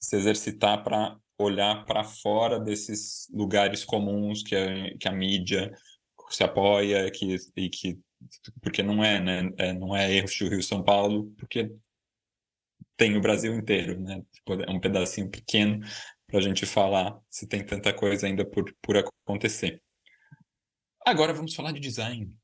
[0.00, 5.70] se exercitar para olhar para fora desses lugares comuns que a, que a mídia
[6.30, 7.98] se apoia que, e que
[8.62, 9.50] porque não é, né?
[9.58, 11.70] É, não é erro Rio São Paulo, porque
[12.96, 14.22] tem o Brasil inteiro, né?
[14.32, 15.80] Tipo, é um pedacinho pequeno
[16.32, 19.82] para a gente falar se tem tanta coisa ainda por, por acontecer.
[21.04, 22.34] Agora vamos falar de design.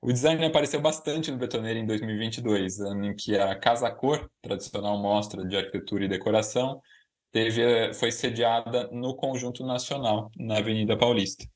[0.00, 5.00] O design apareceu bastante no Betoneira em 2022, ano em que a Casa Cor, tradicional
[5.00, 6.82] mostra de arquitetura e decoração,
[7.30, 11.46] teve, foi sediada no Conjunto Nacional, na Avenida Paulista.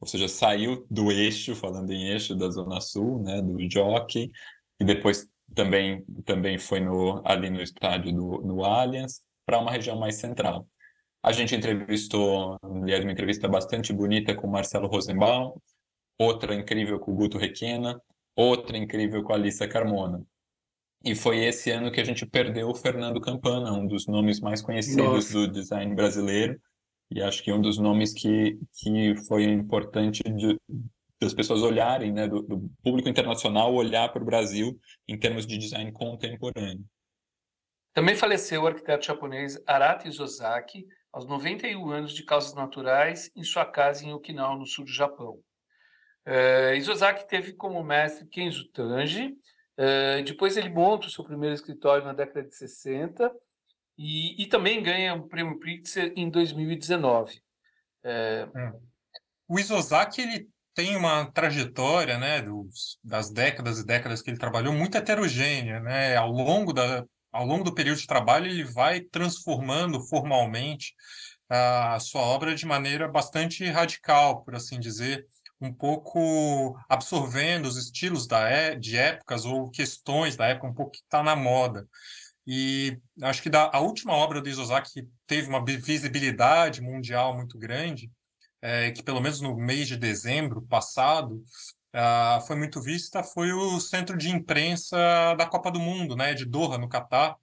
[0.00, 4.30] Ou seja, saiu do eixo, falando em eixo da Zona Sul, né, do Jockey,
[4.80, 9.98] e depois também, também foi no, ali no estádio do no Allianz, para uma região
[9.98, 10.68] mais central.
[11.22, 15.54] A gente entrevistou, aliás, uma entrevista bastante bonita com o Marcelo Rosenbaum,
[16.18, 18.00] outra incrível com o Guto Requena,
[18.34, 20.22] outra incrível com a Alissa Carmona.
[21.04, 24.60] E foi esse ano que a gente perdeu o Fernando Campana, um dos nomes mais
[24.60, 25.32] conhecidos Nossa.
[25.32, 26.60] do design brasileiro,
[27.10, 30.58] e acho que um dos nomes que, que foi importante de,
[31.20, 35.56] das pessoas olharem, né, do, do público internacional olhar para o Brasil em termos de
[35.56, 36.84] design contemporâneo.
[37.96, 43.64] Também faleceu o arquiteto japonês Arata Isozaki, aos 91 anos de causas naturais em sua
[43.64, 45.40] casa em Okinawa, no sul do Japão.
[46.26, 49.28] Uh, Isozaki teve como mestre Kenzo Tange,
[49.78, 53.32] uh, depois ele monta o seu primeiro escritório na década de 60
[53.96, 57.40] e, e também ganha o prêmio Pritzker em 2019.
[58.04, 58.46] É...
[59.48, 64.74] O Isozaki ele tem uma trajetória, né, dos, das décadas e décadas que ele trabalhou
[64.74, 67.02] muito heterogênea, né, ao longo da
[67.36, 70.94] ao longo do período de trabalho, ele vai transformando formalmente
[71.48, 75.26] a sua obra de maneira bastante radical, por assim dizer,
[75.60, 80.92] um pouco absorvendo os estilos da é, de épocas ou questões da época, um pouco
[80.92, 81.86] que está na moda.
[82.46, 88.10] E acho que da, a última obra do Isozaki teve uma visibilidade mundial muito grande,
[88.62, 91.42] é, que pelo menos no mês de dezembro passado,
[91.96, 96.44] uh, foi muito vista foi o centro de imprensa da Copa do Mundo, né, de
[96.44, 97.36] Doha, no Catar.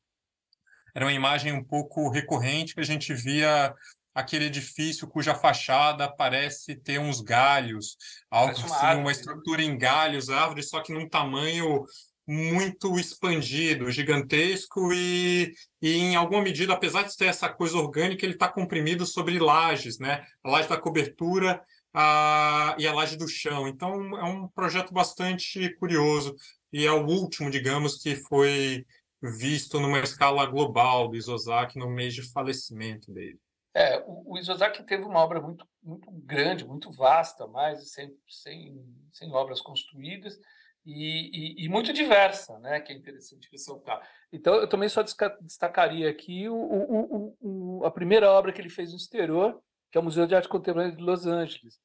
[0.95, 3.73] Era uma imagem um pouco recorrente que a gente via
[4.13, 7.97] aquele edifício cuja fachada parece ter uns galhos,
[8.29, 11.83] algo assim, uma, árvore, uma estrutura em galhos, árvore, só que num tamanho
[12.27, 15.51] muito expandido, gigantesco e,
[15.81, 19.99] e em alguma medida, apesar de ter essa coisa orgânica, ele está comprimido sobre lajes,
[19.99, 20.23] né?
[20.43, 21.61] A laje da cobertura
[21.93, 23.67] a, e a laje do chão.
[23.67, 26.35] Então, é um projeto bastante curioso
[26.71, 28.85] e é o último, digamos, que foi
[29.21, 33.39] visto numa escala global do Isozaki no mês de falecimento dele.
[33.75, 38.17] É, o, o Isozaki teve uma obra muito, muito grande, muito vasta, mais de 100,
[38.27, 40.39] 100, 100 obras construídas
[40.85, 42.79] e, e, e, muito diversa, né?
[42.81, 44.01] que é interessante ressaltar.
[44.31, 48.91] Então, eu também só destacaria aqui o, o, o, a primeira obra que ele fez
[48.91, 49.59] no exterior,
[49.93, 51.79] que é o Museu de Arte Contemporânea de Los Angeles,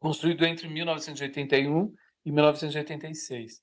[0.00, 1.94] construído entre 1981
[2.26, 3.62] e 1986.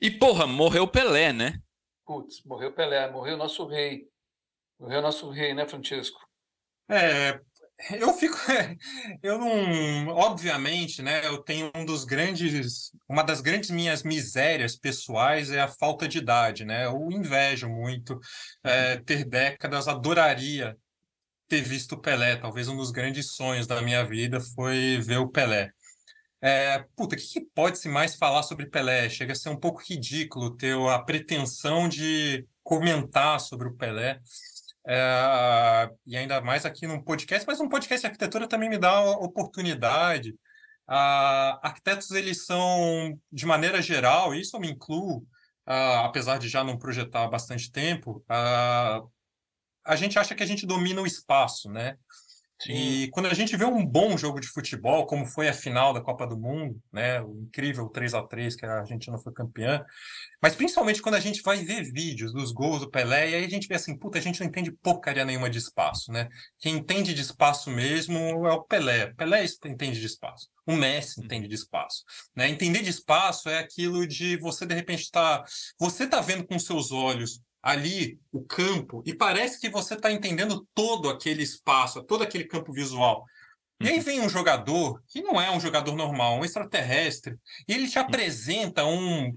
[0.00, 1.60] E, porra, morreu Pelé, né?
[2.06, 4.08] Putz, morreu Pelé, morreu nosso rei.
[4.78, 6.20] Morreu nosso rei, né, Francesco?
[6.88, 7.40] É,
[7.98, 8.36] eu fico.
[9.20, 10.08] Eu não.
[10.10, 11.26] Obviamente, né?
[11.26, 12.92] Eu tenho um dos grandes.
[13.08, 16.86] Uma das grandes minhas misérias pessoais é a falta de idade, né?
[16.86, 18.20] Eu invejo muito
[18.62, 20.78] é, ter décadas, adoraria
[21.54, 22.36] ter visto o Pelé.
[22.36, 25.70] Talvez um dos grandes sonhos da minha vida foi ver o Pelé.
[26.40, 29.08] É, puta, o que, que pode-se mais falar sobre Pelé?
[29.08, 34.18] Chega a ser um pouco ridículo ter a pretensão de comentar sobre o Pelé.
[34.86, 39.00] É, e ainda mais aqui num podcast, mas um podcast de arquitetura também me dá
[39.12, 40.34] oportunidade.
[40.88, 45.24] Ah, arquitetos, eles são, de maneira geral, isso eu me incluo,
[45.64, 49.00] ah, apesar de já não projetar há bastante tempo, ah,
[49.84, 51.96] a gente acha que a gente domina o espaço, né?
[52.60, 52.72] Sim.
[52.72, 56.00] E quando a gente vê um bom jogo de futebol, como foi a final da
[56.00, 59.84] Copa do Mundo, né, o incrível 3 a 3 que a Argentina foi campeã,
[60.40, 63.48] mas principalmente quando a gente vai ver vídeos dos gols do Pelé, e aí a
[63.48, 66.28] gente vê assim, puta, a gente não entende porcaria nenhuma de espaço, né?
[66.58, 69.12] Quem entende de espaço mesmo é o Pelé.
[69.14, 70.48] Pelé entende de espaço.
[70.66, 72.04] O Messi entende de espaço,
[72.34, 72.48] né?
[72.48, 75.44] Entender de espaço é aquilo de você de repente estar, tá,
[75.78, 80.68] você tá vendo com seus olhos ali o campo e parece que você está entendendo
[80.74, 83.24] todo aquele espaço, todo aquele campo visual.
[83.80, 84.02] E aí uhum.
[84.02, 88.84] vem um jogador que não é um jogador normal, um extraterrestre, e ele te apresenta
[88.84, 89.34] um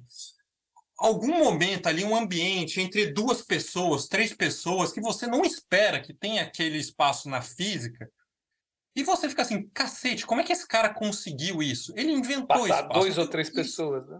[1.00, 6.14] algum momento ali, um ambiente entre duas pessoas, três pessoas que você não espera que
[6.14, 8.10] tenha aquele espaço na física.
[8.96, 11.94] E você fica assim, cacete, como é que esse cara conseguiu isso?
[11.96, 13.00] Ele inventou Passar espaço.
[13.00, 14.20] dois ou três pessoas, né?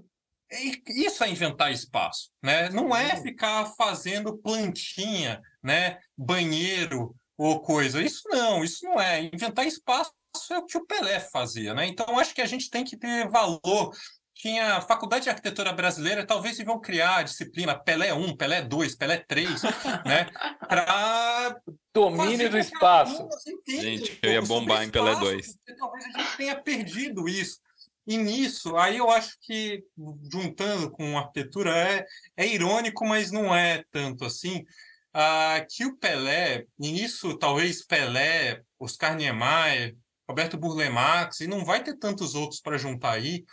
[0.88, 2.70] Isso é inventar espaço, né?
[2.70, 6.00] Não é ficar fazendo plantinha, né?
[6.18, 8.02] Banheiro ou coisa.
[8.02, 9.30] Isso não, isso não é.
[9.34, 10.12] Inventar espaço
[10.52, 11.86] é o que o Pelé fazia, né?
[11.86, 13.92] Então acho que a gente tem que ter valor.
[14.34, 18.96] Tinha a Faculdade de Arquitetura Brasileira, talvez vão criar a disciplina Pelé 1, Pelé 2,
[18.96, 19.64] Pelé 3,
[20.06, 20.30] né?
[20.70, 21.60] Para
[21.92, 23.28] domínio do espaço.
[23.68, 25.58] Gente, eu ia bombar em Pelé 2.
[25.80, 27.60] Talvez a gente tenha perdido isso.
[28.08, 29.84] E nisso, aí eu acho que,
[30.32, 32.06] juntando com arquitetura, é,
[32.38, 34.66] é irônico, mas não é tanto assim,
[35.14, 41.66] ah, que o Pelé, e nisso talvez Pelé, Oscar Niemeyer, Roberto Burle Marx, e não
[41.66, 43.44] vai ter tantos outros para juntar aí,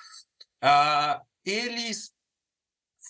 [0.63, 2.13] ah, eles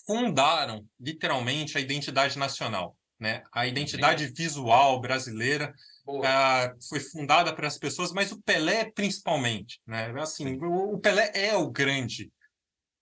[0.07, 2.97] fundaram, literalmente, a identidade nacional.
[3.19, 3.43] Né?
[3.53, 5.73] A identidade visual brasileira
[6.07, 10.13] uh, foi fundada para as pessoas, mas o Pelé principalmente, né?
[10.19, 12.31] Assim, o, o Pelé é o grande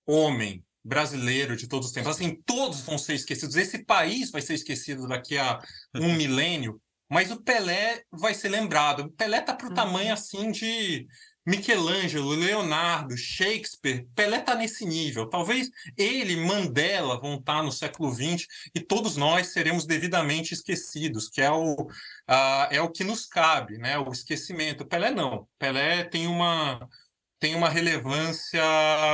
[0.06, 2.12] homem brasileiro de todos os tempos.
[2.12, 3.56] Assim, todos vão ser esquecidos.
[3.56, 5.62] Esse país vai ser esquecido daqui a
[5.96, 9.04] um milênio, mas o Pelé vai ser lembrado.
[9.04, 10.14] O Pelé tá para o tamanho uhum.
[10.14, 11.08] assim de
[11.46, 15.30] Michelangelo, Leonardo, Shakespeare, Pelé está nesse nível.
[15.30, 21.30] Talvez ele, Mandela, vão estar tá no século XX e todos nós seremos devidamente esquecidos,
[21.30, 23.98] que é o, uh, é o que nos cabe, né?
[23.98, 24.86] O esquecimento.
[24.86, 25.48] Pelé não.
[25.60, 26.88] Pelé tem uma,
[27.40, 28.64] tem uma relevância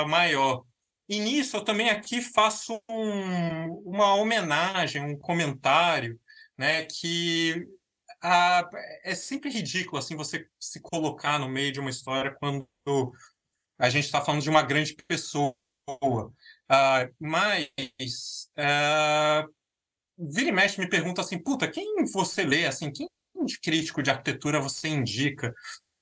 [0.08, 0.64] maior.
[1.08, 6.20] E nisso eu também aqui faço um, uma homenagem, um comentário,
[6.56, 6.86] né?
[6.86, 7.66] Que
[8.22, 8.70] ah,
[9.04, 12.68] é sempre ridículo assim você se colocar no meio de uma história quando
[13.78, 15.56] a gente está falando de uma grande pessoa.
[16.68, 19.46] Ah, mas ah,
[20.18, 23.08] vira e mexe me pergunta assim, puta, quem você lê assim, quem
[23.46, 25.54] de crítico de arquitetura você indica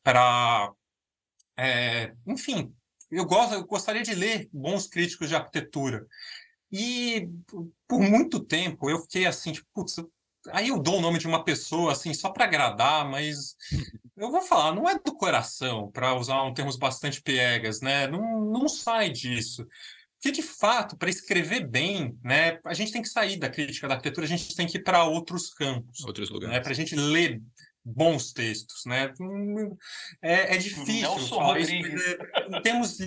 [0.04, 0.72] para,
[1.56, 2.74] é, enfim,
[3.12, 6.06] eu gosto, eu gostaria de ler bons críticos de arquitetura.
[6.72, 7.30] E
[7.88, 9.96] por muito tempo eu fiquei assim, tipo, putz,
[10.52, 13.56] aí eu dou o nome de uma pessoa assim só para agradar, mas
[14.16, 18.08] eu vou falar, não é do coração, para usar um termos bastante piegas, né?
[18.08, 19.66] Não, não sai disso.
[20.16, 23.94] Porque, de fato, para escrever bem, né, a gente tem que sair da crítica da
[23.94, 26.04] arquitetura, a gente tem que ir para outros campos.
[26.04, 26.56] Outros lugares.
[26.56, 27.40] Né, para a gente ler
[27.86, 28.84] bons textos.
[28.86, 29.14] Né?
[30.22, 31.02] É, é difícil.
[31.02, 32.02] Nelson Rodrigues.
[32.50, 32.98] Em termos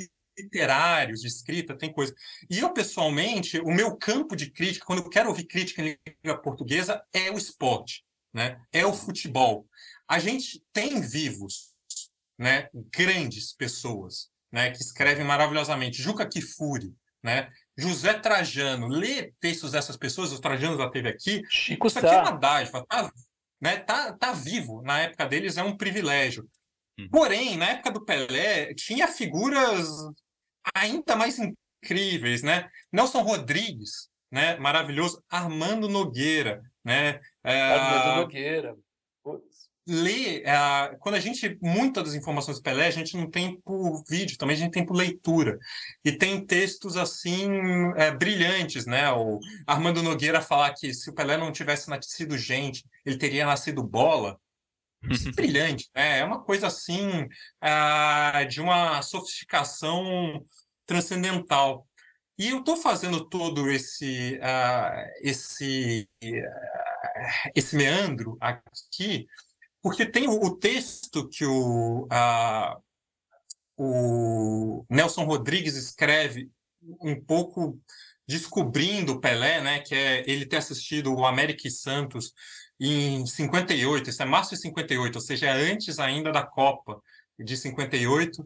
[0.42, 2.14] literários, de escrita, tem coisa.
[2.48, 6.40] E eu, pessoalmente, o meu campo de crítica, quando eu quero ouvir crítica em língua
[6.40, 8.60] portuguesa, é o esporte, né?
[8.72, 9.66] é o futebol.
[10.08, 11.72] A gente tem vivos,
[12.38, 12.68] né?
[12.92, 14.70] grandes pessoas, né?
[14.70, 16.02] que escrevem maravilhosamente.
[16.02, 17.48] Juca Kifuri, né?
[17.76, 21.42] José Trajano, lê textos dessas pessoas, o Trajano já teve aqui.
[21.48, 23.10] Chico Isso aqui é uma dádiva, tá,
[23.60, 23.78] né?
[23.78, 24.82] tá, tá vivo.
[24.82, 26.46] Na época deles é um privilégio.
[26.98, 27.08] Hum.
[27.10, 29.88] Porém, na época do Pelé, tinha figuras
[30.74, 32.68] ainda mais incríveis, né?
[32.92, 34.56] Nelson Rodrigues, né?
[34.58, 35.22] Maravilhoso.
[35.28, 37.20] Armando Nogueira, né?
[37.42, 38.76] É, Armando Nogueira.
[39.86, 44.04] Ler, é, quando a gente, muitas das informações do Pelé, a gente não tem por
[44.08, 45.58] vídeo, também a gente tem por leitura.
[46.04, 47.48] E tem textos, assim,
[47.96, 49.10] é, brilhantes, né?
[49.10, 53.82] O Armando Nogueira falar que se o Pelé não tivesse nascido gente, ele teria nascido
[53.82, 54.38] bola.
[55.02, 56.18] É brilhante, né?
[56.18, 57.22] É uma coisa, assim,
[57.62, 60.44] uh, de uma sofisticação
[60.86, 61.86] transcendental.
[62.38, 69.26] E eu estou fazendo todo esse, uh, esse, uh, esse meandro aqui,
[69.82, 72.06] porque tem o, o texto que o,
[73.76, 76.50] o Nelson Rodrigues escreve
[77.02, 77.80] um pouco
[78.26, 82.32] descobrindo o Pelé, né, que é ele ter assistido o América e Santos
[82.80, 87.00] em 58, isso é março de 58, ou seja, é antes ainda da Copa
[87.38, 88.42] de 58,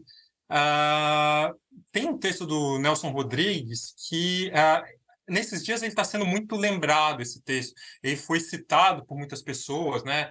[0.49, 1.57] Uh,
[1.91, 4.85] tem um texto do Nelson Rodrigues que uh,
[5.27, 7.73] nesses dias ele está sendo muito lembrado esse texto.
[8.03, 10.29] Ele foi citado por muitas pessoas, né,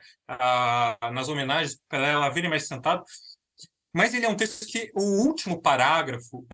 [1.12, 3.04] nas homenagens para ela virem mais sentado.
[3.92, 6.46] Mas ele é um texto que o último parágrafo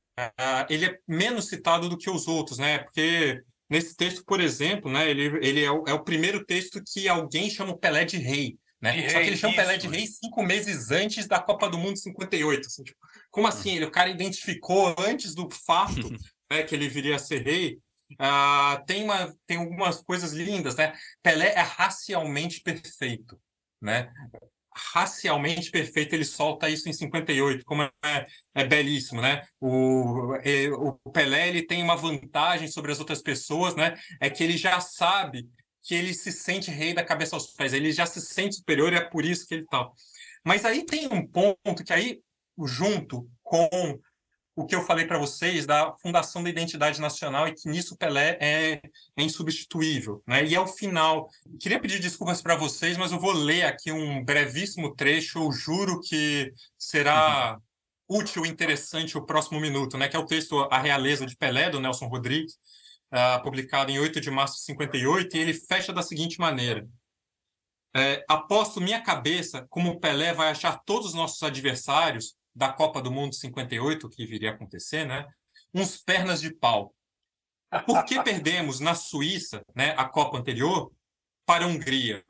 [0.68, 2.78] ele é menos citado do que os outros, né?
[2.78, 7.08] Porque nesse texto, por exemplo, né, ele, ele é, o, é o primeiro texto que
[7.08, 8.58] alguém chama o Pelé de rei.
[8.80, 8.92] Né?
[8.92, 9.62] De Só rei, que ele chama isso.
[9.62, 12.66] Pelé de rei cinco meses antes da Copa do Mundo 58.
[12.66, 12.98] Assim, tipo,
[13.30, 13.76] como assim?
[13.76, 16.10] Ele, o cara identificou antes do fato
[16.50, 17.78] né, que ele viria a ser rei.
[18.14, 20.92] Uh, tem, uma, tem algumas coisas lindas, né?
[21.22, 23.40] Pelé é racialmente perfeito,
[23.80, 24.10] né?
[24.92, 29.42] Racialmente perfeito, ele solta isso em 58, como é, é belíssimo, né?
[29.60, 33.96] O, é, o Pelé ele tem uma vantagem sobre as outras pessoas, né?
[34.20, 35.48] É que ele já sabe
[35.82, 38.96] que ele se sente rei da cabeça aos pés, ele já se sente superior e
[38.96, 39.94] é por isso que ele tal.
[40.44, 42.20] Mas aí tem um ponto que aí,
[42.66, 43.98] junto com
[44.60, 48.36] o que eu falei para vocês da fundação da identidade nacional e que nisso Pelé
[48.40, 48.82] é,
[49.16, 50.44] é insubstituível, né?
[50.44, 51.30] E é o final.
[51.58, 55.38] Queria pedir desculpas para vocês, mas eu vou ler aqui um brevíssimo trecho.
[55.38, 57.58] Eu juro que será
[58.08, 58.18] uhum.
[58.18, 60.08] útil e interessante o próximo minuto, né?
[60.08, 62.58] Que é o texto A Realeza de Pelé do Nelson Rodrigues,
[63.12, 66.86] uh, publicado em 8 de março de 58, e ele fecha da seguinte maneira:
[67.96, 73.10] é, aposto minha cabeça como Pelé vai achar todos os nossos adversários da Copa do
[73.10, 75.26] Mundo 58, que viria a acontecer, né?
[75.72, 76.94] Uns pernas de pau.
[77.86, 80.92] Por que perdemos na Suíça, né, a Copa anterior,
[81.46, 82.24] para a Hungria?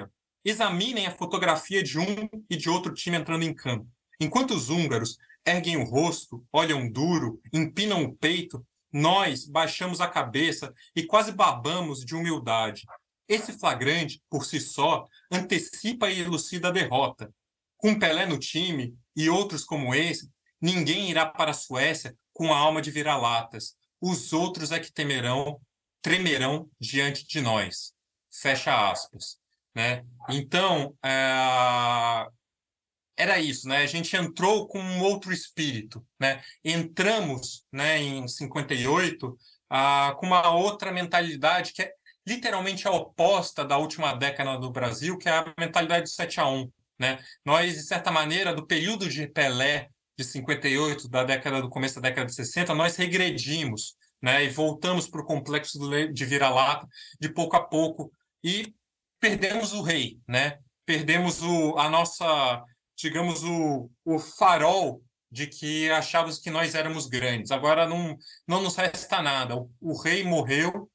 [0.44, 3.86] Examinem a fotografia de um e de outro time entrando em campo.
[4.18, 5.16] Enquanto os húngaros
[5.46, 12.04] erguem o rosto, olham duro, empinam o peito, nós baixamos a cabeça e quase babamos
[12.04, 12.84] de humildade.
[13.28, 17.32] Esse flagrante, por si só, antecipa e elucida a derrota.
[17.80, 20.30] Com Pelé no time, e outros como esse,
[20.60, 23.74] ninguém irá para a Suécia com a alma de vira-latas.
[24.00, 25.60] Os outros é que temerão,
[26.02, 27.92] tremerão diante de nós.
[28.30, 29.38] Fecha aspas.
[29.74, 30.04] Né?
[30.28, 32.26] Então, é...
[33.16, 33.78] era isso, né?
[33.78, 36.42] A gente entrou com um outro espírito, né?
[36.64, 39.36] Entramos, né, em 58,
[39.68, 41.92] ah, com uma outra mentalidade que é
[42.26, 46.48] literalmente a oposta da última década do Brasil, que é a mentalidade do 7 a
[46.48, 46.70] 1.
[47.00, 47.18] Né?
[47.42, 52.10] Nós, de certa maneira, do período de Pelé, de 58, da década do começo da
[52.10, 54.44] década de 60, nós regredimos né?
[54.44, 55.78] e voltamos para o complexo
[56.12, 56.86] de vira-lata
[57.18, 58.12] de pouco a pouco
[58.44, 58.74] e
[59.18, 60.58] perdemos o rei, né?
[60.84, 62.62] perdemos o, a nossa,
[62.98, 67.50] digamos, o, o farol de que achávamos que nós éramos grandes.
[67.50, 68.14] Agora não,
[68.46, 69.56] não nos resta nada.
[69.56, 70.90] O, o rei morreu,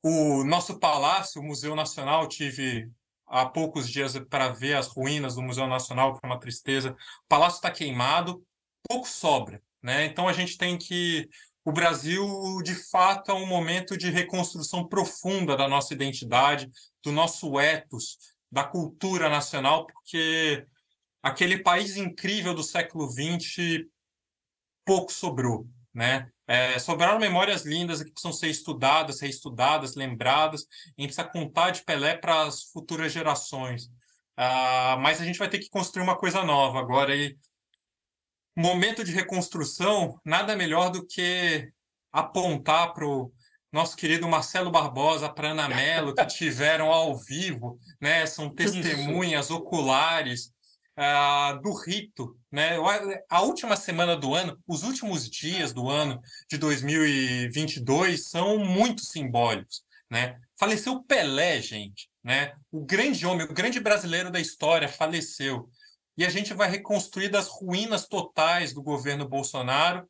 [0.00, 2.88] o nosso palácio, o Museu Nacional, tive
[3.30, 6.90] há poucos dias para ver as ruínas do Museu Nacional, que é uma tristeza.
[6.90, 8.44] O palácio está queimado,
[8.88, 9.62] pouco sobra.
[9.82, 10.04] Né?
[10.04, 11.28] Então a gente tem que.
[11.64, 12.26] O Brasil,
[12.64, 16.70] de fato, é um momento de reconstrução profunda da nossa identidade,
[17.04, 18.16] do nosso ethos,
[18.50, 20.66] da cultura nacional, porque
[21.22, 23.84] aquele país incrível do século XX
[24.84, 25.68] pouco sobrou.
[25.94, 26.30] Né?
[26.50, 30.66] É, sobraram memórias lindas que precisam ser estudadas, reestudadas, lembradas.
[30.98, 33.88] A gente precisa contar de Pelé para as futuras gerações.
[34.36, 37.14] Ah, mas a gente vai ter que construir uma coisa nova agora.
[37.14, 37.38] E
[38.56, 41.70] momento de reconstrução, nada melhor do que
[42.10, 43.32] apontar para o
[43.72, 48.26] nosso querido Marcelo Barbosa, para Ana Mello, que tiveram ao vivo, né?
[48.26, 50.52] São testemunhas oculares
[51.00, 52.76] uh, do rito, né?
[53.28, 59.82] A última semana do ano, os últimos dias do ano de 2022 são muito simbólicos,
[60.10, 60.38] né?
[60.58, 62.52] Faleceu Pelé, gente, né?
[62.70, 65.70] O grande homem, o grande brasileiro da história faleceu.
[66.18, 70.06] E a gente vai reconstruir das ruínas totais do governo Bolsonaro.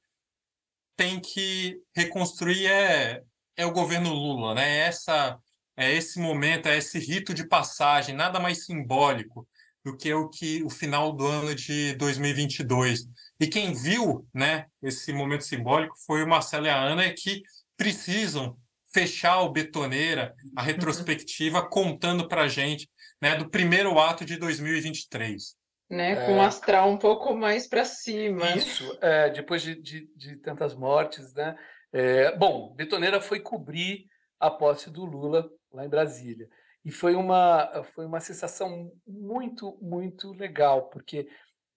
[0.96, 3.22] Tem que reconstruir é,
[3.56, 4.78] é o governo Lula, né?
[4.78, 5.38] Essa
[5.76, 9.46] é esse momento, é esse rito de passagem, nada mais simbólico
[9.85, 13.07] do que o que o final do ano de 2022.
[13.39, 17.43] E quem viu, né, esse momento simbólico foi o Marcelo e a Ana que
[17.77, 18.57] precisam
[18.93, 22.89] fechar o betoneira, a retrospectiva contando para gente,
[23.23, 25.55] né, do primeiro ato de 2023.
[25.89, 26.44] Né, com o é...
[26.44, 28.48] astral um pouco mais para cima.
[28.57, 31.57] Isso, é, depois de, de, de, tantas mortes, né?
[31.93, 34.07] É, bom, Betoneira foi cobrir
[34.39, 36.48] a posse do Lula lá em Brasília.
[36.85, 41.28] E foi uma, foi uma sensação muito, muito legal, porque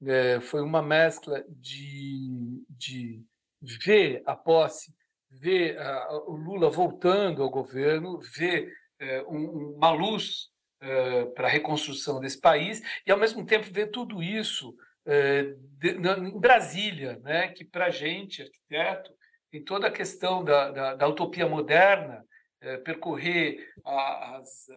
[0.06, 3.24] é, foi uma mescla de, de
[3.62, 4.94] ver a posse,
[5.30, 8.72] ver uh, o Lula voltando ao governo, ver
[9.02, 10.50] uh, um, uma luz
[10.82, 14.76] uh, para a reconstrução desse país, e ao mesmo tempo ver tudo isso
[15.80, 19.12] de, na, em Brasília, né, que para a gente, arquiteto,
[19.52, 22.24] tem toda a questão da, da, da utopia moderna,
[22.64, 24.70] é, percorrer as,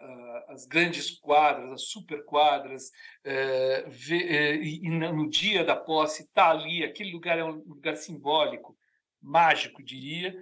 [0.48, 2.90] as, grandes quadras, as super quadras,
[3.22, 7.62] é, ver, é, e no dia da posse estar tá ali, aquele lugar é um
[7.64, 8.76] lugar simbólico,
[9.22, 10.36] mágico, diria,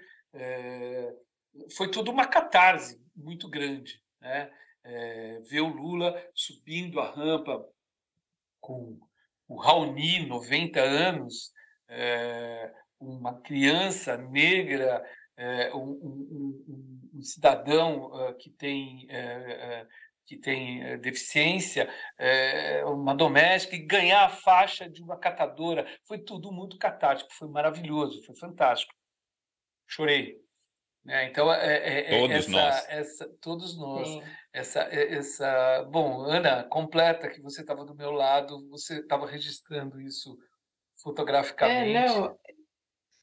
[1.77, 4.03] foi toda uma catarse muito grande.
[4.21, 4.51] Né?
[5.49, 7.63] ver o Lula subindo a rampa
[8.59, 8.99] com
[9.47, 11.53] o Raoni, 90 anos,
[12.99, 15.05] uma criança negra
[15.75, 19.89] um, um, um, cidadão uh, que tem, uh,
[20.27, 21.89] que tem deficiência,
[22.87, 25.87] uma doméstica, e ganhar a faixa de uma catadora.
[26.05, 28.95] Foi tudo muito catártico, foi maravilhoso, foi fantástico.
[29.87, 30.43] Chorei.
[31.05, 31.27] Né?
[31.27, 32.89] Então, é, é, todos essa, nós.
[32.89, 34.09] Essa, todos nós.
[34.53, 40.39] Essa, essa, bom, Ana, completa que você estava do meu lado, você estava registrando isso
[41.03, 41.97] fotograficamente.
[41.97, 42.39] É, não,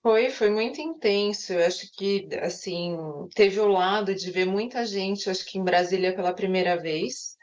[0.02, 1.53] foi, foi muito intenso.
[1.53, 2.98] Eu acho que, assim,
[3.36, 7.36] teve o lado de ver muita gente, acho que em Brasília pela primeira vez.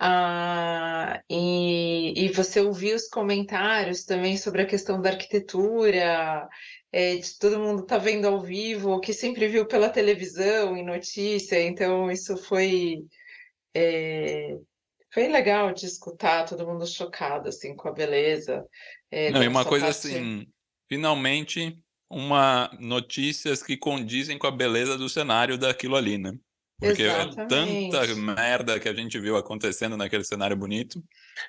[0.00, 6.48] Ah, e, e você ouvir os comentários também sobre a questão da arquitetura,
[6.92, 11.60] é, de todo mundo tá vendo ao vivo, que sempre viu pela televisão e notícia,
[11.60, 13.04] então isso foi,
[13.74, 14.56] é,
[15.12, 18.64] foi legal de escutar todo mundo chocado assim com a beleza.
[19.10, 20.08] É, Não, e uma coisa parte...
[20.08, 20.46] assim,
[20.88, 21.78] finalmente
[22.10, 26.32] uma notícias que condizem com a beleza do cenário daquilo ali, né?
[26.80, 27.90] Porque Exatamente.
[27.90, 31.02] tanta merda que a gente viu acontecendo naquele cenário bonito.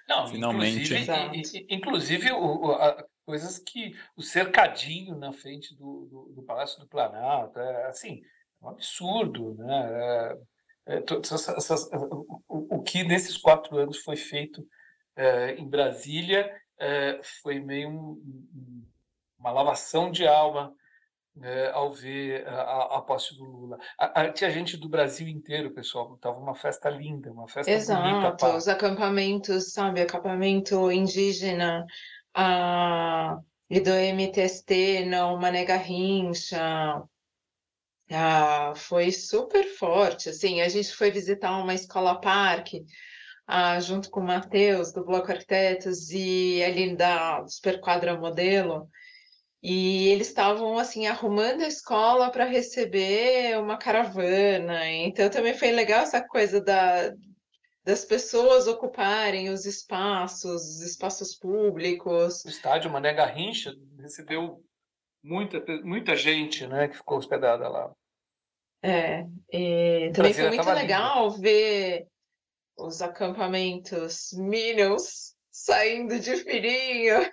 [0.07, 0.94] Não, finalmente.
[0.94, 6.88] Inclusive, inclusive o, a, coisas que o cercadinho na frente do, do, do Palácio do
[6.88, 8.24] Planalto, é, assim,
[8.60, 9.90] é um absurdo, né?
[9.91, 14.68] É, é, essas, essas, o, o, que nesses quatro anos foi feito
[15.16, 18.11] é, em Brasília é, foi meio um,
[18.56, 18.84] um
[19.40, 20.74] uma lavação de alma
[21.36, 23.78] né, ao ver a, a, posse do Lula.
[23.98, 28.02] A, a, tinha gente do Brasil inteiro, pessoal, estava uma festa linda, uma festa Exato,
[28.02, 28.57] bonita.
[28.57, 31.86] os acampamentos, sabe, acampamento indígena
[32.34, 33.38] a,
[33.70, 37.02] e do MTST, não, Mané Garrincha,
[38.11, 42.84] ah, foi super forte, assim, a gente foi visitar uma escola parque,
[43.48, 48.90] ah, junto com o Matheus, do Bloco Arquitetos, e ali da Superquadra Modelo,
[49.61, 54.88] e eles estavam assim arrumando a escola para receber uma caravana.
[54.90, 57.14] Então também foi legal essa coisa da,
[57.84, 62.45] das pessoas ocuparem os espaços, os espaços públicos.
[62.45, 64.64] O estádio Mané Garrincha recebeu
[65.22, 67.91] muita, muita gente, né, que ficou hospedada lá.
[68.81, 71.41] É, e também foi muito legal lindo.
[71.41, 72.07] ver
[72.77, 77.30] os acampamentos Minions saindo de fininho.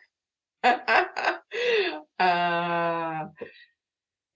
[2.19, 3.31] ah,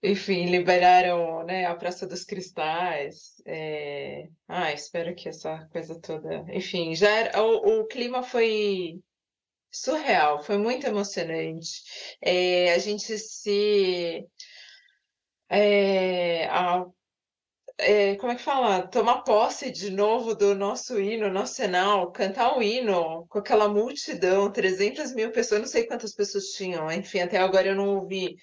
[0.03, 3.35] enfim, liberaram né, a Praça dos Cristais.
[3.47, 4.29] É...
[4.49, 6.45] Ah, espero que essa coisa toda.
[6.53, 7.43] Enfim, já era...
[7.43, 9.01] o, o clima foi
[9.71, 11.83] surreal, foi muito emocionante.
[12.23, 14.27] É, a gente se.
[15.49, 16.87] É, a
[17.81, 18.87] é, como é que fala?
[18.87, 25.15] Tomar posse de novo do nosso hino nacional, cantar o hino com aquela multidão, 300
[25.15, 28.37] mil pessoas, não sei quantas pessoas tinham, enfim, até agora eu não ouvi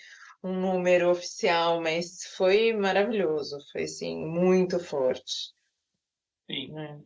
[0.44, 5.54] um número oficial, mas foi maravilhoso, foi assim, muito forte.
[6.50, 6.78] Sim.
[6.80, 6.98] É.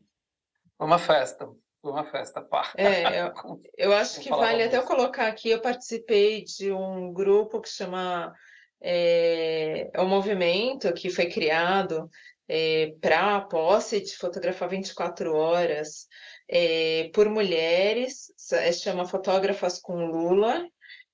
[0.79, 1.49] Uma festa,
[1.83, 2.71] uma festa, pá.
[2.75, 3.33] É, eu,
[3.77, 8.33] eu acho que vale até eu colocar aqui, eu participei de um grupo que chama
[8.81, 12.09] é, é um movimento que foi criado
[12.47, 16.07] é, para a posse de fotografar 24 horas
[16.49, 18.31] é, por mulheres,
[18.73, 20.67] chama Fotógrafas com Lula,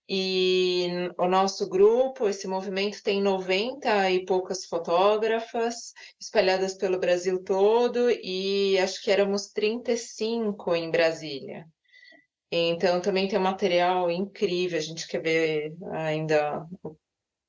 [0.10, 0.88] e
[1.18, 8.80] o nosso grupo, esse movimento tem 90 e poucas fotógrafas espalhadas pelo Brasil todo, e
[8.80, 11.66] acho que éramos 35 em Brasília.
[12.50, 16.66] Então também tem um material incrível, a gente quer ver ainda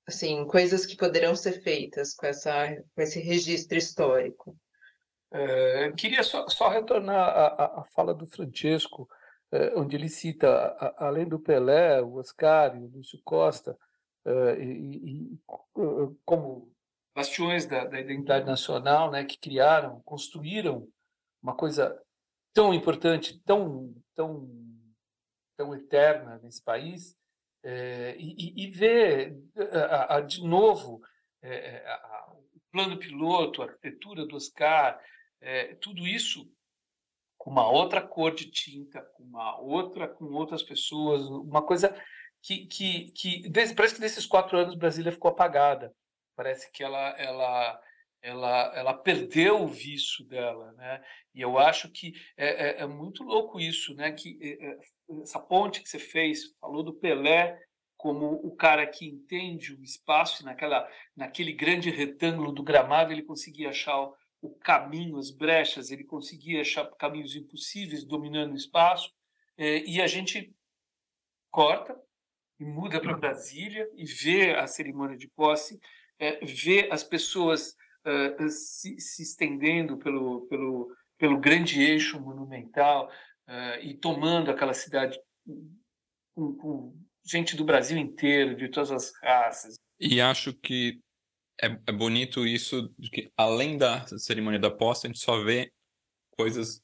[0.09, 4.57] assim, coisas que poderão ser feitas com, essa, com esse registro histórico.
[5.31, 9.07] É, queria só, só retornar à, fala do Francesco,
[9.53, 13.79] é, onde ele cita, a, além do Pelé, o Oscar e o Lúcio Costa,
[14.25, 15.39] é, e, e,
[16.25, 16.73] como
[17.15, 20.89] bastiões da, da, identidade nacional, né, que criaram, construíram
[21.43, 22.01] uma coisa
[22.55, 24.49] tão importante, tão, tão,
[25.55, 27.15] tão eterna nesse país,
[27.71, 29.37] é, e, e, ver
[29.75, 31.03] a, a, de novo
[31.43, 34.99] é, a, o plano piloto, a arquitetura do Oscar,
[35.39, 36.51] é, tudo isso
[37.37, 41.95] com uma outra cor de tinta, com uma outra, com outras pessoas, uma coisa
[42.43, 45.95] que, que, que parece que nesses quatro anos Brasília ficou apagada.
[46.35, 47.79] Parece que ela, ela,
[48.23, 51.03] ela, ela perdeu o vício dela, né?
[51.35, 54.13] E eu acho que é, é, é muito louco isso, né?
[54.13, 54.79] Que é, é,
[55.23, 57.59] essa ponte que você fez, falou do Pelé
[57.99, 63.71] como o cara que entende o espaço, naquela, naquele grande retângulo do gramado ele conseguia
[63.71, 69.13] achar o, o caminho, as brechas, ele conseguia achar caminhos impossíveis dominando o espaço,
[69.57, 70.55] é, e a gente
[71.51, 72.01] corta
[72.61, 75.81] e muda para Brasília e vê a cerimônia de posse,
[76.21, 77.75] é, vê as pessoas
[78.49, 83.11] se, se, estendendo pelo, pelo, pelo grande eixo monumental
[83.49, 85.19] uh, e tomando aquela cidade
[86.35, 89.75] com, com, gente do Brasil inteiro, de todas as raças.
[90.01, 91.01] E acho que
[91.61, 95.71] é, é bonito isso, que além da cerimônia da posse, a gente só vê
[96.37, 96.81] coisas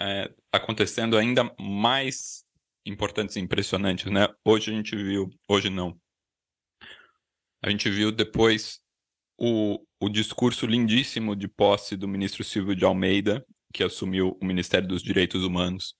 [0.00, 2.44] é, acontecendo ainda mais
[2.86, 4.28] importantes e impressionantes, né?
[4.44, 6.00] Hoje a gente viu, hoje não,
[7.62, 8.81] a gente viu depois
[9.44, 13.44] o, o discurso lindíssimo de posse do ministro Silvio de Almeida,
[13.74, 15.96] que assumiu o Ministério dos Direitos Humanos,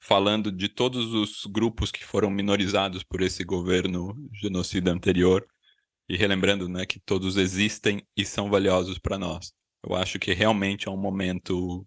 [0.00, 5.46] falando de todos os grupos que foram minorizados por esse governo genocida anterior
[6.08, 9.52] e relembrando né, que todos existem e são valiosos para nós.
[9.84, 11.86] Eu acho que realmente é um momento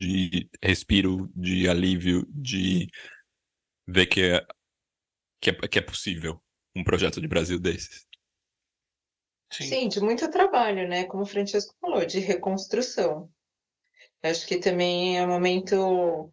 [0.00, 2.88] de respiro, de alívio, de
[3.86, 4.46] ver que é,
[5.40, 6.42] que é, que é possível
[6.74, 8.05] um projeto de Brasil desses.
[9.50, 9.64] Sim.
[9.64, 11.04] Sim, de muito trabalho, né?
[11.04, 13.30] Como o Francesco falou, de reconstrução.
[14.22, 16.30] Acho que também é um momento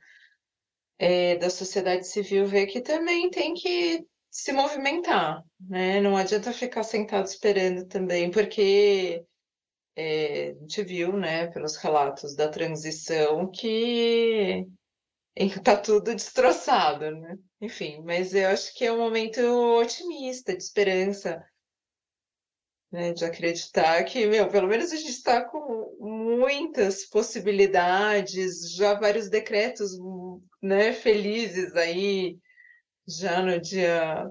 [0.98, 6.02] é, da sociedade civil ver que também tem que se movimentar, né?
[6.02, 9.24] Não adianta ficar sentado esperando também, porque
[9.96, 14.66] é, a gente viu, né, pelos relatos da transição que
[15.36, 17.38] está tudo destroçado, né?
[17.62, 19.40] Enfim, mas eu acho que é um momento
[19.80, 21.44] otimista, de esperança,
[22.94, 23.12] né?
[23.12, 29.98] De acreditar que, meu, pelo menos a gente está com muitas possibilidades, já vários decretos,
[30.62, 32.38] né, felizes aí,
[33.08, 34.30] já no dia,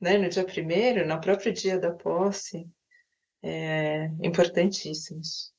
[0.00, 2.68] né, no dia primeiro, no próprio dia da posse,
[3.40, 5.52] é, importantíssimos.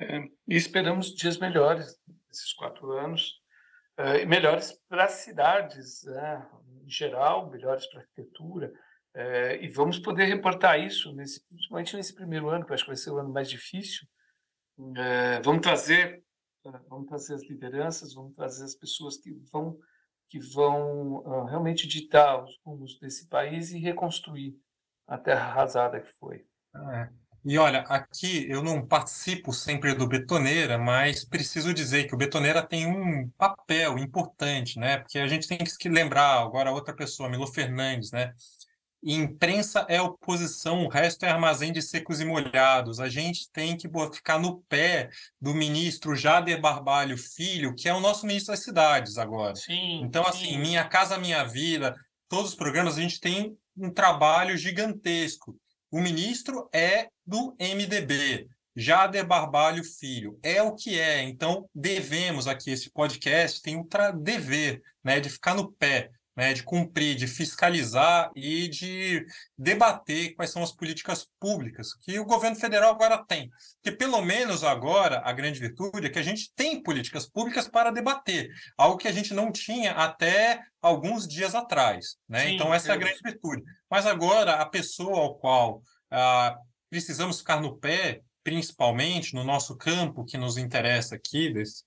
[0.00, 1.96] É, e esperamos dias melhores
[2.32, 3.40] esses quatro anos,
[3.96, 6.50] é, melhores para as cidades, né,
[6.84, 8.72] em geral, melhores para a arquitetura,
[9.14, 12.90] é, e vamos poder reportar isso, nesse, principalmente nesse primeiro ano, que eu acho que
[12.90, 14.06] vai ser o ano mais difícil.
[14.96, 16.24] É, vamos trazer,
[16.66, 19.78] é, vamos trazer as lideranças, vamos trazer as pessoas que vão
[20.26, 24.56] que vão uh, realmente ditar os rumos desse país e reconstruir
[25.06, 26.44] a terra arrasada que foi.
[26.74, 27.08] É.
[27.44, 32.66] E olha, aqui eu não participo sempre do Betoneira, mas preciso dizer que o Betoneira
[32.66, 34.96] tem um papel importante, né?
[34.96, 38.32] Porque a gente tem que lembrar agora outra pessoa, Milo Fernandes, né?
[39.12, 42.98] Imprensa é oposição, o resto é armazém de secos e molhados.
[42.98, 48.00] A gente tem que ficar no pé do ministro Jader Barbalho Filho, que é o
[48.00, 49.54] nosso ministro das cidades agora.
[49.56, 50.58] Sim, então, assim, sim.
[50.58, 51.94] Minha Casa Minha Vida,
[52.28, 55.54] todos os programas, a gente tem um trabalho gigantesco.
[55.90, 58.48] O ministro é do MDB.
[58.76, 60.38] Jader Barbalho Filho.
[60.42, 61.22] É o que é.
[61.22, 63.86] Então, devemos aqui, esse podcast tem um
[64.20, 69.24] dever né, de ficar no pé né, de cumprir, de fiscalizar e de
[69.56, 73.50] debater quais são as políticas públicas que o governo federal agora tem.
[73.82, 77.92] Que pelo menos agora a grande virtude é que a gente tem políticas públicas para
[77.92, 82.16] debater, algo que a gente não tinha até alguns dias atrás.
[82.28, 82.46] Né?
[82.46, 83.62] Sim, então essa é a grande virtude.
[83.88, 86.56] Mas agora a pessoa ao qual ah,
[86.90, 91.84] precisamos ficar no pé, principalmente no nosso campo que nos interessa aqui, desse,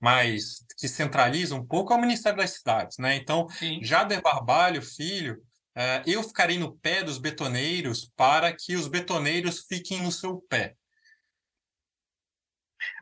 [0.00, 3.16] mais que centraliza um pouco é o Ministério das Cidades, né?
[3.16, 3.82] Então, Sim.
[3.82, 5.42] Jader Barbalho, filho,
[5.76, 10.76] uh, eu ficarei no pé dos betoneiros para que os betoneiros fiquem no seu pé.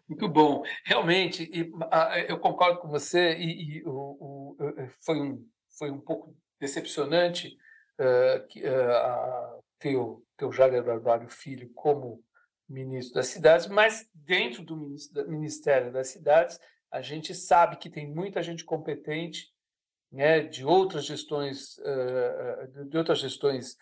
[0.09, 4.57] Muito bom, realmente, e, uh, eu concordo com você e, e o, o,
[5.01, 5.47] foi um
[5.79, 7.57] foi um pouco decepcionante
[8.01, 12.23] uh, que, uh, ter o teu Jader Barbalho filho como
[12.69, 14.97] ministro das cidades, mas dentro do
[15.29, 16.59] Ministério das Cidades
[16.91, 19.53] a gente sabe que tem muita gente competente
[20.11, 21.77] né, de outras gestões
[22.89, 23.77] de outras gestões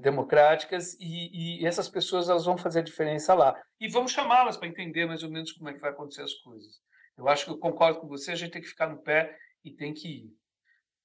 [0.00, 3.54] democráticas e, e, essas pessoas elas vão fazer a diferença lá.
[3.78, 6.80] E vamos chamá-las para entender mais ou menos como é que vai acontecer as coisas.
[7.16, 9.70] Eu acho que eu concordo com você a gente tem que ficar no pé e
[9.70, 10.34] tem que ir.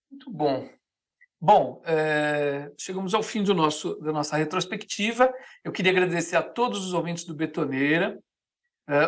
[0.10, 0.70] Muito bom.
[1.40, 5.34] Bom é, chegamos ao fim do nosso da nossa retrospectiva.
[5.64, 8.18] Eu queria agradecer a todos os ouvintes do Betoneira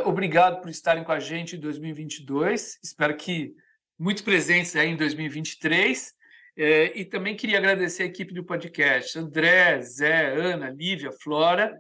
[0.05, 2.80] obrigado por estarem com a gente em 2022.
[2.81, 3.53] Espero que
[3.99, 6.07] muito presentes aí em 2023.
[6.07, 6.11] Uh,
[6.55, 11.77] eh, e também queria agradecer a equipe do podcast: André, Zé, Ana, Lívia, Flora.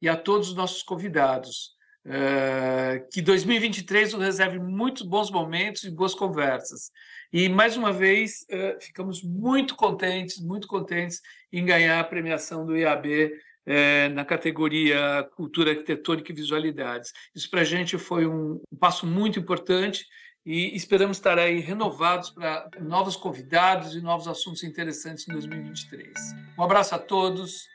[0.00, 1.72] e a todos os nossos convidados.
[2.04, 6.90] Uh, que 2023 nos reserve muitos bons momentos e boas conversas.
[7.32, 8.44] E, mais uma vez,
[8.80, 11.20] ficamos muito contentes, muito contentes
[11.52, 13.30] em ganhar a premiação do IAB
[13.66, 17.12] uh, na categoria Cultura Arquitetônica e Visualidades.
[17.34, 20.04] Isso, para a gente, foi um, um passo muito importante
[20.44, 26.12] e esperamos estar aí renovados para novos convidados e novos assuntos interessantes em 2023.
[26.58, 27.68] Um abraço a todos,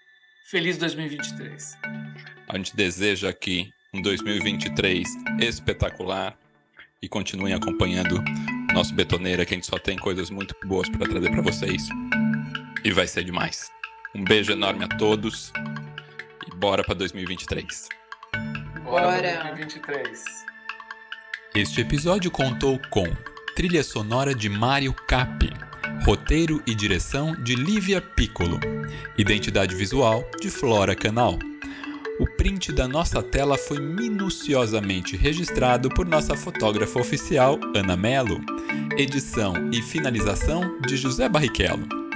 [0.50, 1.78] feliz 2023.
[2.50, 5.08] A gente deseja aqui um 2023
[5.40, 6.38] espetacular
[7.02, 8.22] e continuem acompanhando
[8.74, 11.88] nosso Betoneira, que a gente só tem coisas muito boas para trazer para vocês.
[12.84, 13.77] E vai ser demais.
[14.18, 15.54] Um beijo enorme a todos
[16.48, 17.88] e bora para 2023.
[18.84, 20.24] Bora, bora 2023.
[21.54, 23.06] Este episódio contou com
[23.56, 25.52] trilha sonora de Mário Capi,
[26.04, 28.60] roteiro e direção de Lívia Piccolo,
[29.20, 31.38] identidade visual de Flora Canal.
[32.20, 38.42] O print da nossa tela foi minuciosamente registrado por nossa fotógrafa oficial, Ana Melo.
[38.98, 42.07] Edição e finalização de José Barrichello.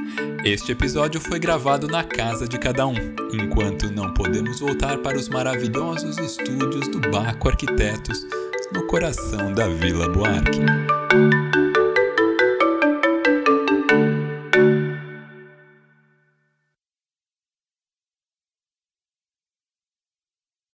[0.43, 2.95] Este episódio foi gravado na casa de cada um,
[3.31, 8.25] enquanto não podemos voltar para os maravilhosos estúdios do Baco Arquitetos
[8.73, 10.61] no coração da Vila Buarque.